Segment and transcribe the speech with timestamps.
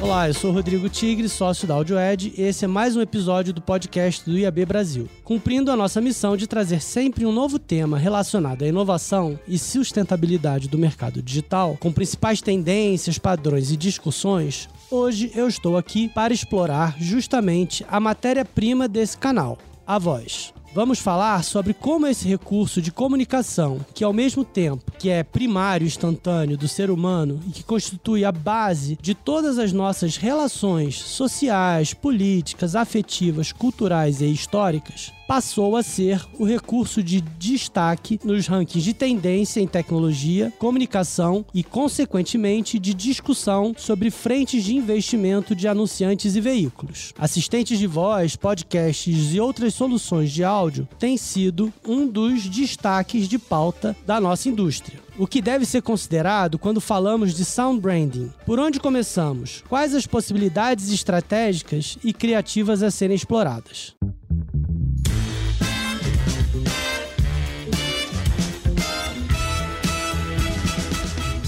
[0.00, 3.60] Olá, eu sou Rodrigo Tigre, sócio da AudioEd, e esse é mais um episódio do
[3.60, 5.08] podcast do IAB Brasil.
[5.22, 10.66] Cumprindo a nossa missão de trazer sempre um novo tema relacionado à inovação e sustentabilidade
[10.66, 16.96] do mercado digital, com principais tendências, padrões e discussões, hoje eu estou aqui para explorar
[16.98, 20.54] justamente a matéria-prima desse canal, a voz.
[20.74, 25.86] Vamos falar sobre como esse recurso de comunicação, que ao mesmo tempo que é primário
[25.86, 31.94] instantâneo do ser humano e que constitui a base de todas as nossas relações sociais,
[31.94, 38.94] políticas, afetivas, culturais e históricas, passou a ser o recurso de destaque nos rankings de
[38.94, 46.40] tendência em tecnologia, comunicação e, consequentemente, de discussão sobre frentes de investimento de anunciantes e
[46.40, 47.12] veículos.
[47.18, 53.38] Assistentes de voz, podcasts e outras soluções de áudio têm sido um dos destaques de
[53.38, 55.07] pauta da nossa indústria.
[55.18, 58.30] O que deve ser considerado quando falamos de sound branding?
[58.46, 59.64] Por onde começamos?
[59.68, 63.96] Quais as possibilidades estratégicas e criativas a serem exploradas?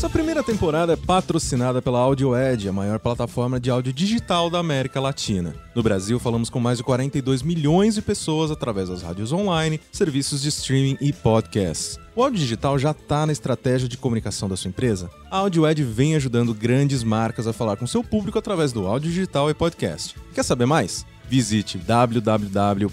[0.01, 4.99] Essa primeira temporada é patrocinada pela AudioEd, a maior plataforma de áudio digital da América
[4.99, 5.55] Latina.
[5.75, 10.41] No Brasil, falamos com mais de 42 milhões de pessoas através das rádios online, serviços
[10.41, 11.99] de streaming e podcasts.
[12.17, 15.11] O áudio digital já está na estratégia de comunicação da sua empresa?
[15.31, 19.51] A AudioEd vem ajudando grandes marcas a falar com seu público através do áudio digital
[19.51, 20.17] e podcast.
[20.35, 21.05] Quer saber mais?
[21.29, 22.91] Visite www.audio.ad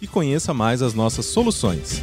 [0.00, 2.00] e conheça mais as nossas soluções.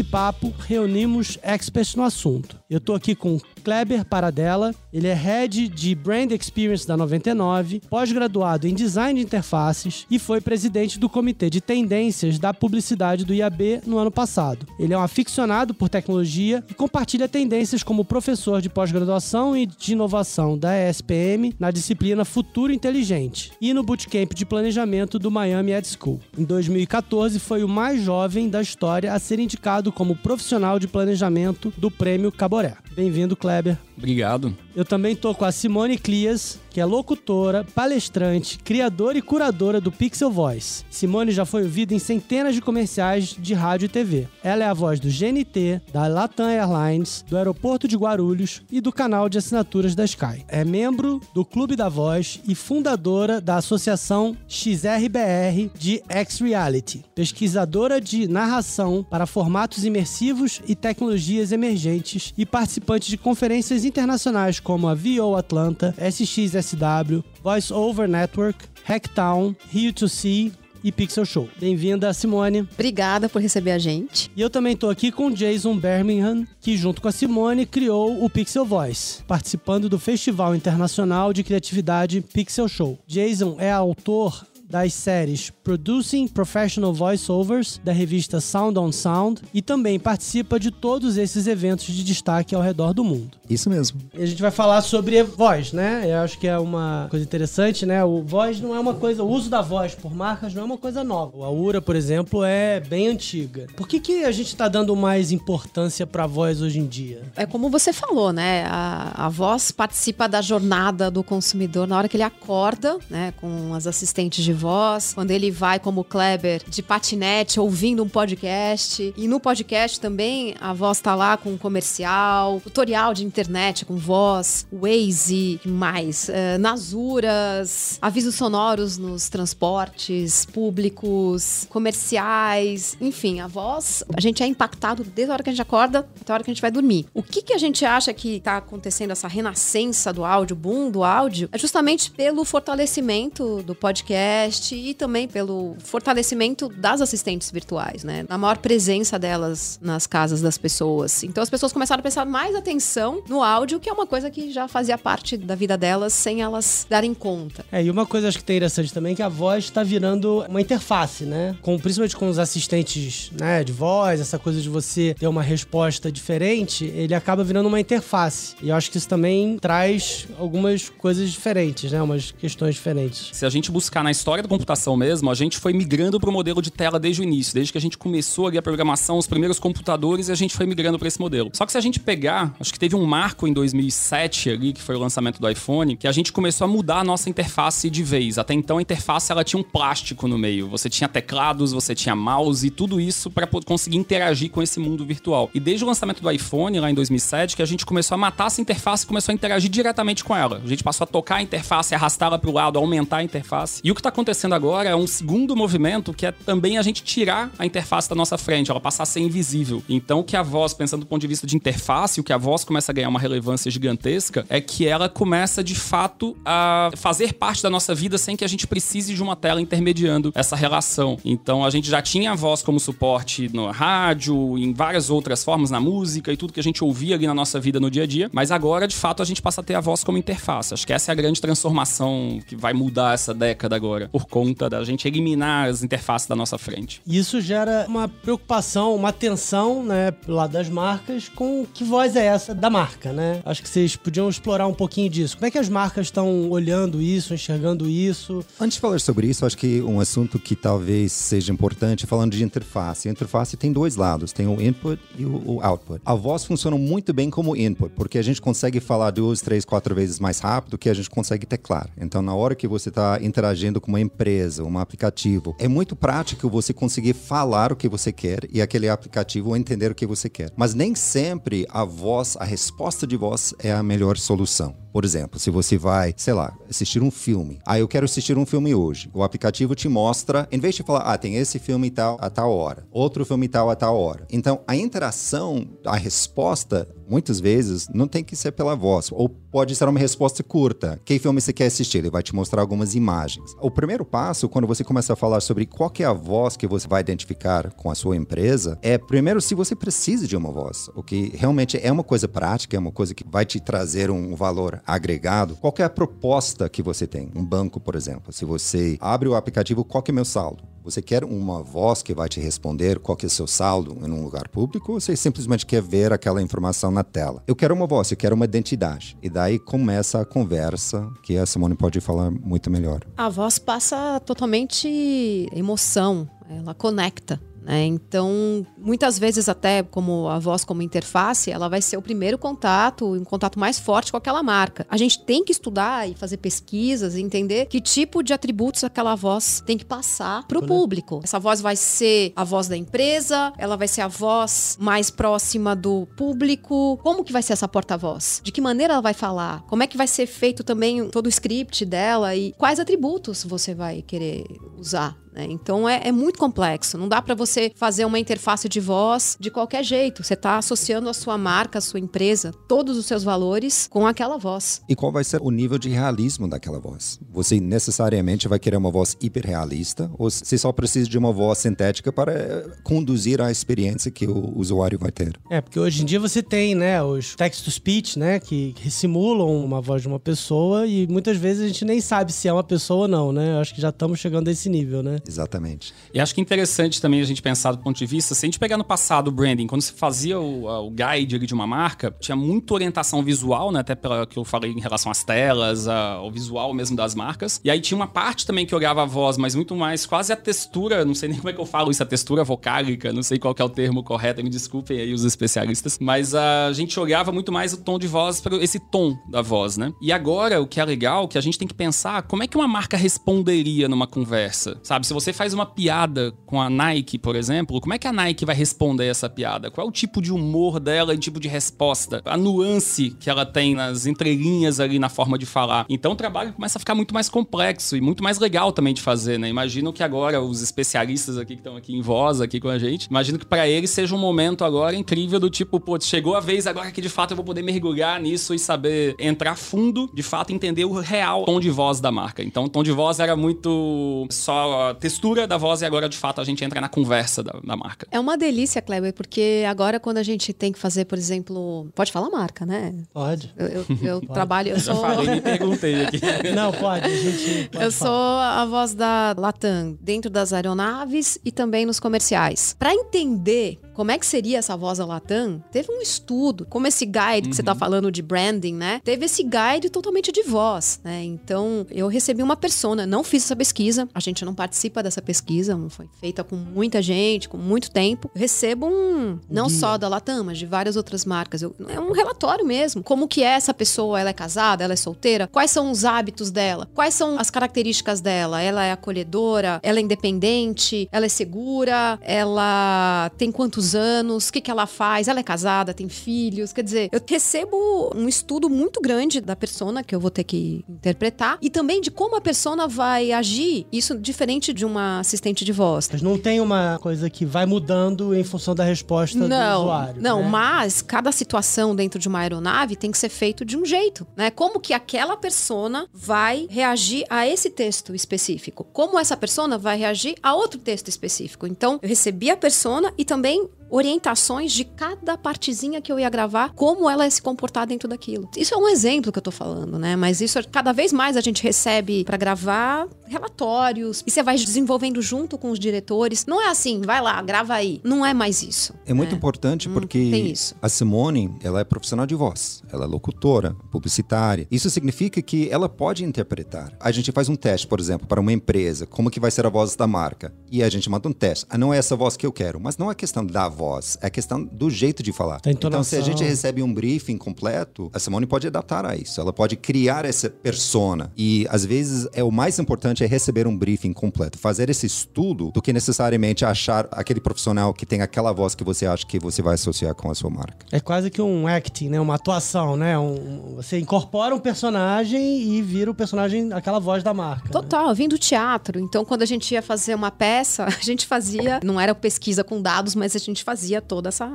[0.00, 2.58] Esse papo, reunimos experts no assunto.
[2.70, 8.66] Eu estou aqui com Kleber Paradella, ele é Head de Brand Experience da 99, pós-graduado
[8.66, 13.82] em Design de Interfaces e foi presidente do Comitê de Tendências da Publicidade do IAB
[13.86, 14.66] no ano passado.
[14.78, 19.92] Ele é um aficionado por tecnologia e compartilha tendências como professor de pós-graduação e de
[19.92, 25.86] inovação da ESPM na disciplina Futuro Inteligente e no Bootcamp de Planejamento do Miami Ed
[25.86, 26.20] School.
[26.36, 31.72] Em 2014, foi o mais jovem da história a ser indicado como profissional de planejamento
[31.76, 32.74] do Prêmio Caboré.
[32.94, 33.49] Bem-vindo, Kleber.
[33.50, 33.76] Kleber.
[34.00, 34.56] Obrigado.
[34.74, 39.92] Eu também tô com a Simone Clias, que é locutora, palestrante, criadora e curadora do
[39.92, 40.84] Pixel Voice.
[40.88, 44.26] Simone já foi ouvida em centenas de comerciais de rádio e TV.
[44.42, 48.90] Ela é a voz do GNT, da Latam Airlines, do Aeroporto de Guarulhos e do
[48.90, 50.46] canal de assinaturas da Sky.
[50.48, 57.04] É membro do Clube da Voz e fundadora da Associação XRBR de X-Reality.
[57.14, 64.88] Pesquisadora de narração para formatos imersivos e tecnologias emergentes e participante de conferências internacionais como
[64.88, 70.52] a VO Atlanta, SXSW, Voice Over Network, Hacktown, Rio2C
[70.82, 71.48] e Pixel Show.
[71.58, 72.60] Bem-vinda, Simone.
[72.72, 74.30] Obrigada por receber a gente.
[74.34, 78.30] E eu também tô aqui com Jason Birmingham, que junto com a Simone criou o
[78.30, 82.98] Pixel Voice, participando do Festival Internacional de Criatividade Pixel Show.
[83.06, 89.98] Jason é autor das séries Producing Professional Voiceovers, da revista Sound on Sound, e também
[89.98, 93.40] participa de todos esses eventos de destaque ao redor do mundo.
[93.48, 94.00] Isso mesmo.
[94.14, 96.04] E a gente vai falar sobre voz, né?
[96.06, 98.04] Eu acho que é uma coisa interessante, né?
[98.04, 100.78] O voz não é uma coisa, o uso da voz por marcas não é uma
[100.78, 101.44] coisa nova.
[101.44, 103.66] A URA, por exemplo, é bem antiga.
[103.76, 107.22] Por que, que a gente tá dando mais importância pra voz hoje em dia?
[107.34, 108.64] É como você falou, né?
[108.68, 113.34] A, a voz participa da jornada do consumidor na hora que ele acorda, né?
[113.40, 119.14] Com as assistentes de voz, quando ele vai como Kleber de patinete ouvindo um podcast.
[119.16, 123.96] E no podcast também a voz tá lá com um comercial, tutorial de internet com
[123.96, 126.28] voz, Waze, mais?
[126.28, 135.02] Uh, Nasuras, avisos sonoros nos transportes públicos, comerciais, enfim, a voz, a gente é impactado
[135.02, 137.06] desde a hora que a gente acorda até a hora que a gente vai dormir.
[137.14, 141.02] O que, que a gente acha que tá acontecendo essa renascença do áudio, boom do
[141.02, 148.24] áudio, é justamente pelo fortalecimento do podcast e também pelo fortalecimento das assistentes virtuais, né?
[148.28, 151.22] A maior presença delas nas casas das pessoas.
[151.22, 154.52] Então as pessoas começaram a prestar mais atenção no áudio, que é uma coisa que
[154.52, 157.64] já fazia parte da vida delas sem elas darem conta.
[157.70, 160.44] É, e uma coisa acho que tem interessante também é que a voz está virando
[160.48, 161.56] uma interface, né?
[161.62, 166.10] Com, principalmente com os assistentes né, de voz, essa coisa de você ter uma resposta
[166.10, 168.54] diferente, ele acaba virando uma interface.
[168.62, 172.00] E eu acho que isso também traz algumas coisas diferentes, né?
[172.02, 173.30] Umas questões diferentes.
[173.32, 176.30] Se a gente buscar na história história da computação mesmo, a gente foi migrando para
[176.30, 179.18] o modelo de tela desde o início, desde que a gente começou ali a programação,
[179.18, 181.50] os primeiros computadores, e a gente foi migrando para esse modelo.
[181.52, 184.80] Só que se a gente pegar, acho que teve um marco em 2007 ali, que
[184.80, 188.02] foi o lançamento do iPhone, que a gente começou a mudar a nossa interface de
[188.02, 188.38] vez.
[188.38, 190.68] Até então a interface ela tinha um plástico no meio.
[190.68, 195.04] Você tinha teclados, você tinha mouse e tudo isso para conseguir interagir com esse mundo
[195.04, 195.50] virtual.
[195.54, 198.46] E desde o lançamento do iPhone lá em 2007 que a gente começou a matar
[198.46, 200.60] essa interface e começou a interagir diretamente com ela.
[200.64, 203.80] A gente passou a tocar a interface, arrastá-la para o lado, aumentar a interface.
[203.84, 207.02] E o que está acontecendo agora é um segundo movimento que é também a gente
[207.02, 209.82] tirar a interface da nossa frente, ela passar a ser invisível.
[209.88, 212.36] Então, o que a voz, pensando do ponto de vista de interface, o que a
[212.38, 217.34] voz começa a ganhar uma relevância gigantesca é que ela começa de fato a fazer
[217.34, 221.18] parte da nossa vida sem que a gente precise de uma tela intermediando essa relação.
[221.24, 225.70] Então, a gente já tinha a voz como suporte no rádio, em várias outras formas,
[225.70, 228.06] na música e tudo que a gente ouvia ali na nossa vida no dia a
[228.06, 230.74] dia, mas agora, de fato, a gente passa a ter a voz como interface.
[230.74, 234.68] Acho que essa é a grande transformação que vai mudar essa década agora, por conta
[234.68, 237.00] da gente eliminar as interfaces da nossa frente.
[237.06, 242.54] Isso gera uma preocupação, uma tensão, né, lá das marcas com que voz é essa
[242.54, 243.40] da marca, né?
[243.44, 245.36] Acho que vocês podiam explorar um pouquinho disso.
[245.36, 248.44] Como é que as marcas estão olhando isso, enxergando isso?
[248.60, 252.42] Antes de falar sobre isso, acho que um assunto que talvez seja importante, falando de
[252.42, 253.08] interface.
[253.08, 256.00] A interface tem dois lados, tem o input e o output.
[256.04, 259.94] A voz funciona muito bem como input, porque a gente consegue falar duas, três, quatro
[259.94, 261.88] vezes mais rápido que a gente consegue teclar.
[262.00, 266.48] Então, na hora que você está interagindo com uma empresa, um aplicativo, é muito prático
[266.48, 270.52] você conseguir falar o que você quer e aquele aplicativo entender o que você quer.
[270.56, 274.74] Mas nem sempre a voz, a resposta de voz é a melhor solução.
[274.92, 277.58] Por exemplo, se você vai, sei lá, assistir um filme.
[277.66, 279.10] Ah, eu quero assistir um filme hoje.
[279.14, 282.28] O aplicativo te mostra, em vez de falar, ah, tem esse filme e tal a
[282.28, 284.26] tal hora, outro filme e tal a tal hora.
[284.30, 289.74] Então, a interação, a resposta muitas vezes não tem que ser pela voz, ou pode
[289.74, 291.00] ser uma resposta curta.
[291.04, 291.98] Que filme você quer assistir?
[291.98, 293.52] Ele vai te mostrar algumas imagens.
[293.60, 296.86] O primeiro passo, quando você começa a falar sobre qual é a voz que você
[296.86, 301.02] vai identificar com a sua empresa, é primeiro se você precisa de uma voz, o
[301.02, 304.79] que realmente é uma coisa prática, é uma coisa que vai te trazer um valor
[304.86, 305.56] agregado.
[305.56, 307.30] Qual é a proposta que você tem?
[307.34, 308.32] Um banco, por exemplo.
[308.32, 310.64] Se você abre o aplicativo, qual é meu saldo?
[310.82, 314.24] Você quer uma voz que vai te responder qual que é seu saldo em um
[314.24, 317.42] lugar público ou você simplesmente quer ver aquela informação na tela?
[317.46, 319.16] Eu quero uma voz, eu quero uma identidade.
[319.22, 323.02] E daí começa a conversa, que a Simone pode falar muito melhor.
[323.16, 327.38] A voz passa totalmente emoção, ela conecta.
[327.62, 327.84] Né?
[327.84, 333.12] Então, muitas vezes até como a voz como interface, ela vai ser o primeiro contato,
[333.12, 334.86] um contato mais forte com aquela marca.
[334.88, 339.14] A gente tem que estudar e fazer pesquisas e entender que tipo de atributos aquela
[339.14, 341.20] voz tem que passar para o público.
[341.22, 345.76] Essa voz vai ser a voz da empresa, ela vai ser a voz mais próxima
[345.76, 346.98] do público.
[347.02, 348.40] Como que vai ser essa porta-voz?
[348.42, 349.62] De que maneira ela vai falar?
[349.62, 353.74] Como é que vai ser feito também todo o script dela e quais atributos você
[353.74, 354.44] vai querer
[354.78, 355.19] usar?
[355.40, 355.46] Né?
[355.50, 356.98] Então é, é, muito complexo.
[356.98, 360.22] Não dá para você fazer uma interface de voz de qualquer jeito.
[360.22, 364.36] Você está associando a sua marca, a sua empresa, todos os seus valores com aquela
[364.36, 364.82] voz.
[364.88, 367.18] E qual vai ser o nível de realismo daquela voz?
[367.32, 372.12] Você necessariamente vai querer uma voz hiperrealista ou você só precisa de uma voz sintética
[372.12, 375.38] para eh, conduzir a experiência que o usuário vai ter?
[375.48, 379.80] É, porque hoje em dia você tem, né, os text-to-speech, né, que, que simulam uma
[379.80, 383.02] voz de uma pessoa e muitas vezes a gente nem sabe se é uma pessoa
[383.02, 383.54] ou não, né?
[383.54, 385.18] Eu acho que já estamos chegando a esse nível, né?
[385.30, 385.94] Exatamente.
[386.12, 388.48] E acho que é interessante também a gente pensar do ponto de vista, se a
[388.48, 392.12] gente pegar no passado o branding, quando se fazia o, o guide de uma marca,
[392.18, 393.80] tinha muita orientação visual, né?
[393.80, 397.60] Até pela que eu falei em relação às telas, ao visual mesmo das marcas.
[397.62, 400.36] E aí tinha uma parte também que olhava a voz, mas muito mais quase a
[400.36, 403.38] textura, não sei nem como é que eu falo isso, a textura vocálica, não sei
[403.38, 407.52] qual é o termo correto, me desculpem aí os especialistas, mas a gente olhava muito
[407.52, 409.92] mais o tom de voz, esse tom da voz, né?
[410.02, 412.56] E agora, o que é legal, que a gente tem que pensar, como é que
[412.56, 415.06] uma marca responderia numa conversa, sabe?
[415.10, 418.44] Se você faz uma piada com a Nike, por exemplo, como é que a Nike
[418.44, 419.68] vai responder essa piada?
[419.68, 422.22] Qual é o tipo de humor dela e tipo de resposta?
[422.24, 425.84] A nuance que ela tem nas entrelinhas ali na forma de falar.
[425.88, 429.02] Então o trabalho começa a ficar muito mais complexo e muito mais legal também de
[429.02, 429.48] fazer, né?
[429.48, 433.06] Imagino que agora os especialistas aqui que estão aqui em voz aqui com a gente,
[433.06, 436.68] imagino que para eles seja um momento agora incrível do tipo, pô, chegou a vez
[436.68, 440.52] agora que de fato eu vou poder mergulhar nisso e saber entrar fundo, de fato
[440.52, 442.44] entender o real tom de voz da marca.
[442.44, 446.40] Então o tom de voz era muito só textura da voz e agora de fato
[446.40, 448.06] a gente entra na conversa da, da marca.
[448.10, 452.12] É uma delícia, Kleber, porque agora quando a gente tem que fazer, por exemplo, pode
[452.12, 452.94] falar marca, né?
[453.12, 453.52] Pode.
[453.56, 454.94] Eu, eu, eu trabalho, eu, eu sou.
[454.94, 456.20] Já falei, me perguntei aqui.
[456.54, 457.68] Não, pode, a gente.
[457.70, 458.10] Pode eu falar.
[458.10, 462.76] sou a voz da Latam dentro das aeronaves e também nos comerciais.
[462.78, 467.04] Para entender como é que seria essa voz da Latam, teve um estudo, como esse
[467.04, 468.98] guide que você tá falando de branding, né?
[469.04, 471.22] Teve esse guide totalmente de voz, né?
[471.22, 475.76] Então, eu recebi uma persona, não fiz essa pesquisa, a gente não participa dessa pesquisa,
[475.76, 478.30] não foi feita com muita gente, com muito tempo.
[478.34, 479.78] Eu recebo um, não Guia.
[479.78, 481.60] só da Latam, mas de várias outras marcas.
[481.60, 483.02] Eu- é um relatório mesmo.
[483.02, 484.18] Como que é essa pessoa?
[484.18, 484.82] Ela é casada?
[484.82, 485.46] Ela é solteira?
[485.46, 486.88] Quais são os hábitos dela?
[486.94, 488.62] Quais são as características dela?
[488.62, 489.78] Ela é acolhedora?
[489.82, 491.06] Ela é independente?
[491.12, 492.18] Ela é segura?
[492.22, 494.48] Ela tem quantos anos?
[494.48, 495.28] O que, que ela faz?
[495.28, 495.92] Ela é casada?
[495.94, 496.72] Tem filhos?
[496.72, 500.84] Quer dizer, eu recebo um estudo muito grande da persona que eu vou ter que
[500.88, 503.86] interpretar e também de como a persona vai agir.
[503.92, 506.08] Isso diferente de uma assistente de voz.
[506.12, 510.22] Mas não tem uma coisa que vai mudando em função da resposta do Não, usuário.
[510.22, 510.48] não, né?
[510.48, 514.50] mas cada situação dentro de uma aeronave tem que ser feito de um jeito, né?
[514.50, 518.84] Como que aquela persona vai reagir a esse texto específico?
[518.92, 521.66] Como essa persona vai reagir a outro texto específico?
[521.66, 526.72] Então, eu recebi a persona e também orientações de cada partezinha que eu ia gravar,
[526.74, 528.48] como ela ia se comportar dentro daquilo.
[528.56, 530.16] Isso é um exemplo que eu tô falando, né?
[530.16, 535.20] Mas isso cada vez mais a gente recebe pra gravar relatórios e você vai desenvolvendo
[535.22, 536.46] junto com os diretores.
[536.46, 538.00] Não é assim, vai lá, grava aí.
[538.04, 538.94] Não é mais isso.
[539.06, 539.36] É muito né?
[539.36, 540.74] importante Hum, porque isso.
[540.80, 544.66] a Simone, ela é profissional de voz, ela é locutora, publicitária.
[544.70, 546.92] Isso significa que ela pode interpretar.
[547.00, 549.70] A gente faz um teste, por exemplo, para uma empresa, como que vai ser a
[549.70, 550.52] voz da marca.
[550.70, 551.66] E a gente manda um teste.
[551.68, 553.79] Ah, não é essa voz que eu quero, mas não é questão da voz,
[554.20, 555.60] é questão do jeito de falar.
[555.66, 559.40] Então, se a gente recebe um briefing completo, a Simone pode adaptar a isso.
[559.40, 561.30] Ela pode criar essa persona.
[561.36, 565.70] E às vezes é o mais importante é receber um briefing completo, fazer esse estudo
[565.72, 569.62] do que necessariamente achar aquele profissional que tem aquela voz que você acha que você
[569.62, 570.86] vai associar com a sua marca.
[570.90, 572.20] É quase que um acting, né?
[572.20, 573.18] Uma atuação, né?
[573.18, 577.64] Um- você incorpora um personagem e vira o personagem, aquela voz da marca.
[577.66, 577.70] né?
[577.72, 578.98] Total, eu vim do teatro.
[578.98, 581.80] Então, quando a gente ia fazer uma peça, a gente fazia.
[581.84, 584.50] Não era pesquisa com dados, mas a gente fazia toda essa.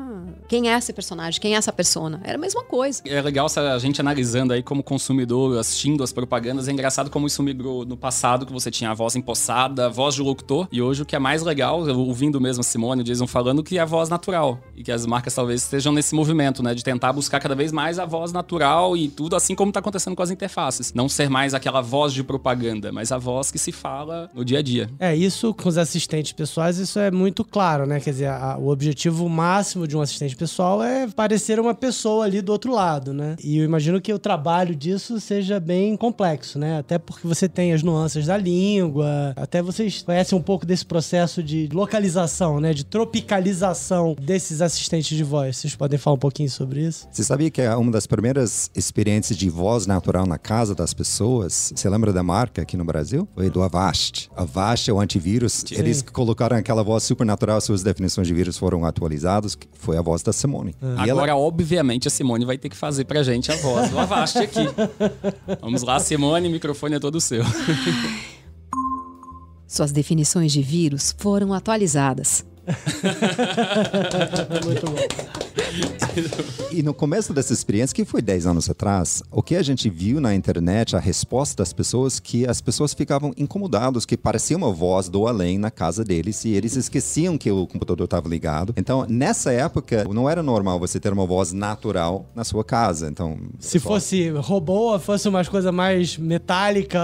[0.49, 1.39] Quem é esse personagem?
[1.39, 2.19] Quem é essa persona?
[2.21, 3.01] Era a mesma coisa.
[3.05, 6.67] É legal a gente analisando aí como consumidor, assistindo as propagandas.
[6.67, 10.15] É engraçado como isso migrou no passado, que você tinha a voz empossada, a voz
[10.15, 10.67] de locutor.
[10.69, 13.25] E hoje o que é mais legal, eu ouvindo mesmo a Simone e o Jason
[13.25, 14.59] falando, que é a voz natural.
[14.75, 16.73] E que as marcas talvez estejam nesse movimento, né?
[16.75, 20.13] De tentar buscar cada vez mais a voz natural e tudo assim como tá acontecendo
[20.15, 20.93] com as interfaces.
[20.93, 24.59] Não ser mais aquela voz de propaganda, mas a voz que se fala no dia
[24.59, 24.89] a dia.
[24.99, 28.01] É, isso com os assistentes pessoais, isso é muito claro, né?
[28.01, 32.41] Quer dizer, a- o objetivo máximo de um assistente pessoal é parecer uma pessoa ali
[32.41, 33.35] do outro lado, né?
[33.43, 36.79] E eu imagino que o trabalho disso seja bem complexo, né?
[36.79, 41.41] Até porque você tem as nuances da língua, até vocês conhecem um pouco desse processo
[41.43, 42.73] de localização, né?
[42.73, 45.57] De tropicalização desses assistentes de voz.
[45.57, 47.07] Vocês podem falar um pouquinho sobre isso?
[47.11, 51.73] Você sabia que é uma das primeiras experiências de voz natural na casa das pessoas?
[51.75, 53.27] Você lembra da marca aqui no Brasil?
[53.33, 54.29] Foi do Avast.
[54.35, 55.63] Avast é o antivírus.
[55.71, 60.01] Eles colocaram aquela voz super natural, suas definições de vírus foram atualizadas, que foi a
[60.01, 60.73] voz da Simone.
[60.81, 63.99] E ela- Agora, obviamente, a Simone vai ter que fazer pra gente a voz do
[63.99, 64.61] Avast aqui.
[65.61, 67.43] Vamos lá, Simone, o microfone é todo seu.
[69.67, 72.45] Suas definições de vírus foram atualizadas.
[74.65, 74.95] Muito bom.
[76.71, 80.19] E no começo dessa experiência, que foi 10 anos atrás, o que a gente viu
[80.19, 85.09] na internet, a resposta das pessoas, que as pessoas ficavam incomodadas, que parecia uma voz
[85.09, 88.73] do além na casa deles e eles esqueciam que o computador estava ligado.
[88.77, 93.07] Então, nessa época, não era normal você ter uma voz natural na sua casa.
[93.07, 96.99] Então, Se fosse robô fosse umas coisa mais metálica,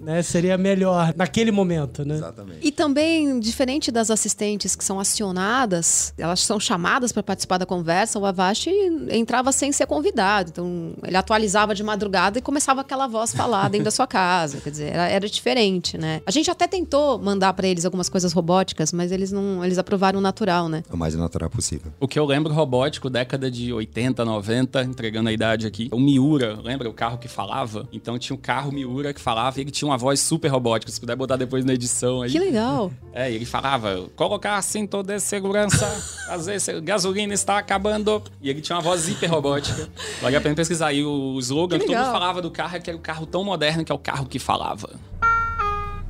[0.00, 0.22] né?
[0.22, 2.16] Seria melhor naquele momento, né?
[2.16, 2.58] Exatamente.
[2.62, 8.18] E também, diferente das assistentes que são acionadas, elas são chamadas para participar da conversa,
[8.18, 8.70] o Avast
[9.10, 10.50] entrava sem ser convidado.
[10.50, 14.60] Então, ele atualizava de madrugada e começava aquela voz falar dentro da sua casa.
[14.60, 16.20] Quer dizer, era, era diferente, né?
[16.26, 20.18] A gente até tentou mandar para eles algumas coisas robóticas, mas eles não, eles aprovaram
[20.18, 20.82] o natural, né?
[20.90, 21.92] O mais natural possível.
[22.00, 25.88] O que eu lembro robótico, década de 80, 90, entregando a idade aqui.
[25.92, 27.88] O Miura, lembra o carro que falava?
[27.92, 30.90] Então tinha um carro Miura que falava e ele tinha uma voz super robótica.
[30.90, 32.30] Se puder botar depois na edição aí.
[32.30, 32.90] Que legal.
[33.12, 35.84] É, e ele falava, colocar cinto de segurança,
[36.28, 38.22] fazer se- gasolina está acabando.
[38.40, 39.88] E ele tinha uma voz hiper robótica.
[40.22, 40.92] Vale a pena pesquisar.
[40.92, 43.26] E o slogan Que que todo mundo falava do carro é que era o carro
[43.26, 44.88] tão moderno que é o carro que falava.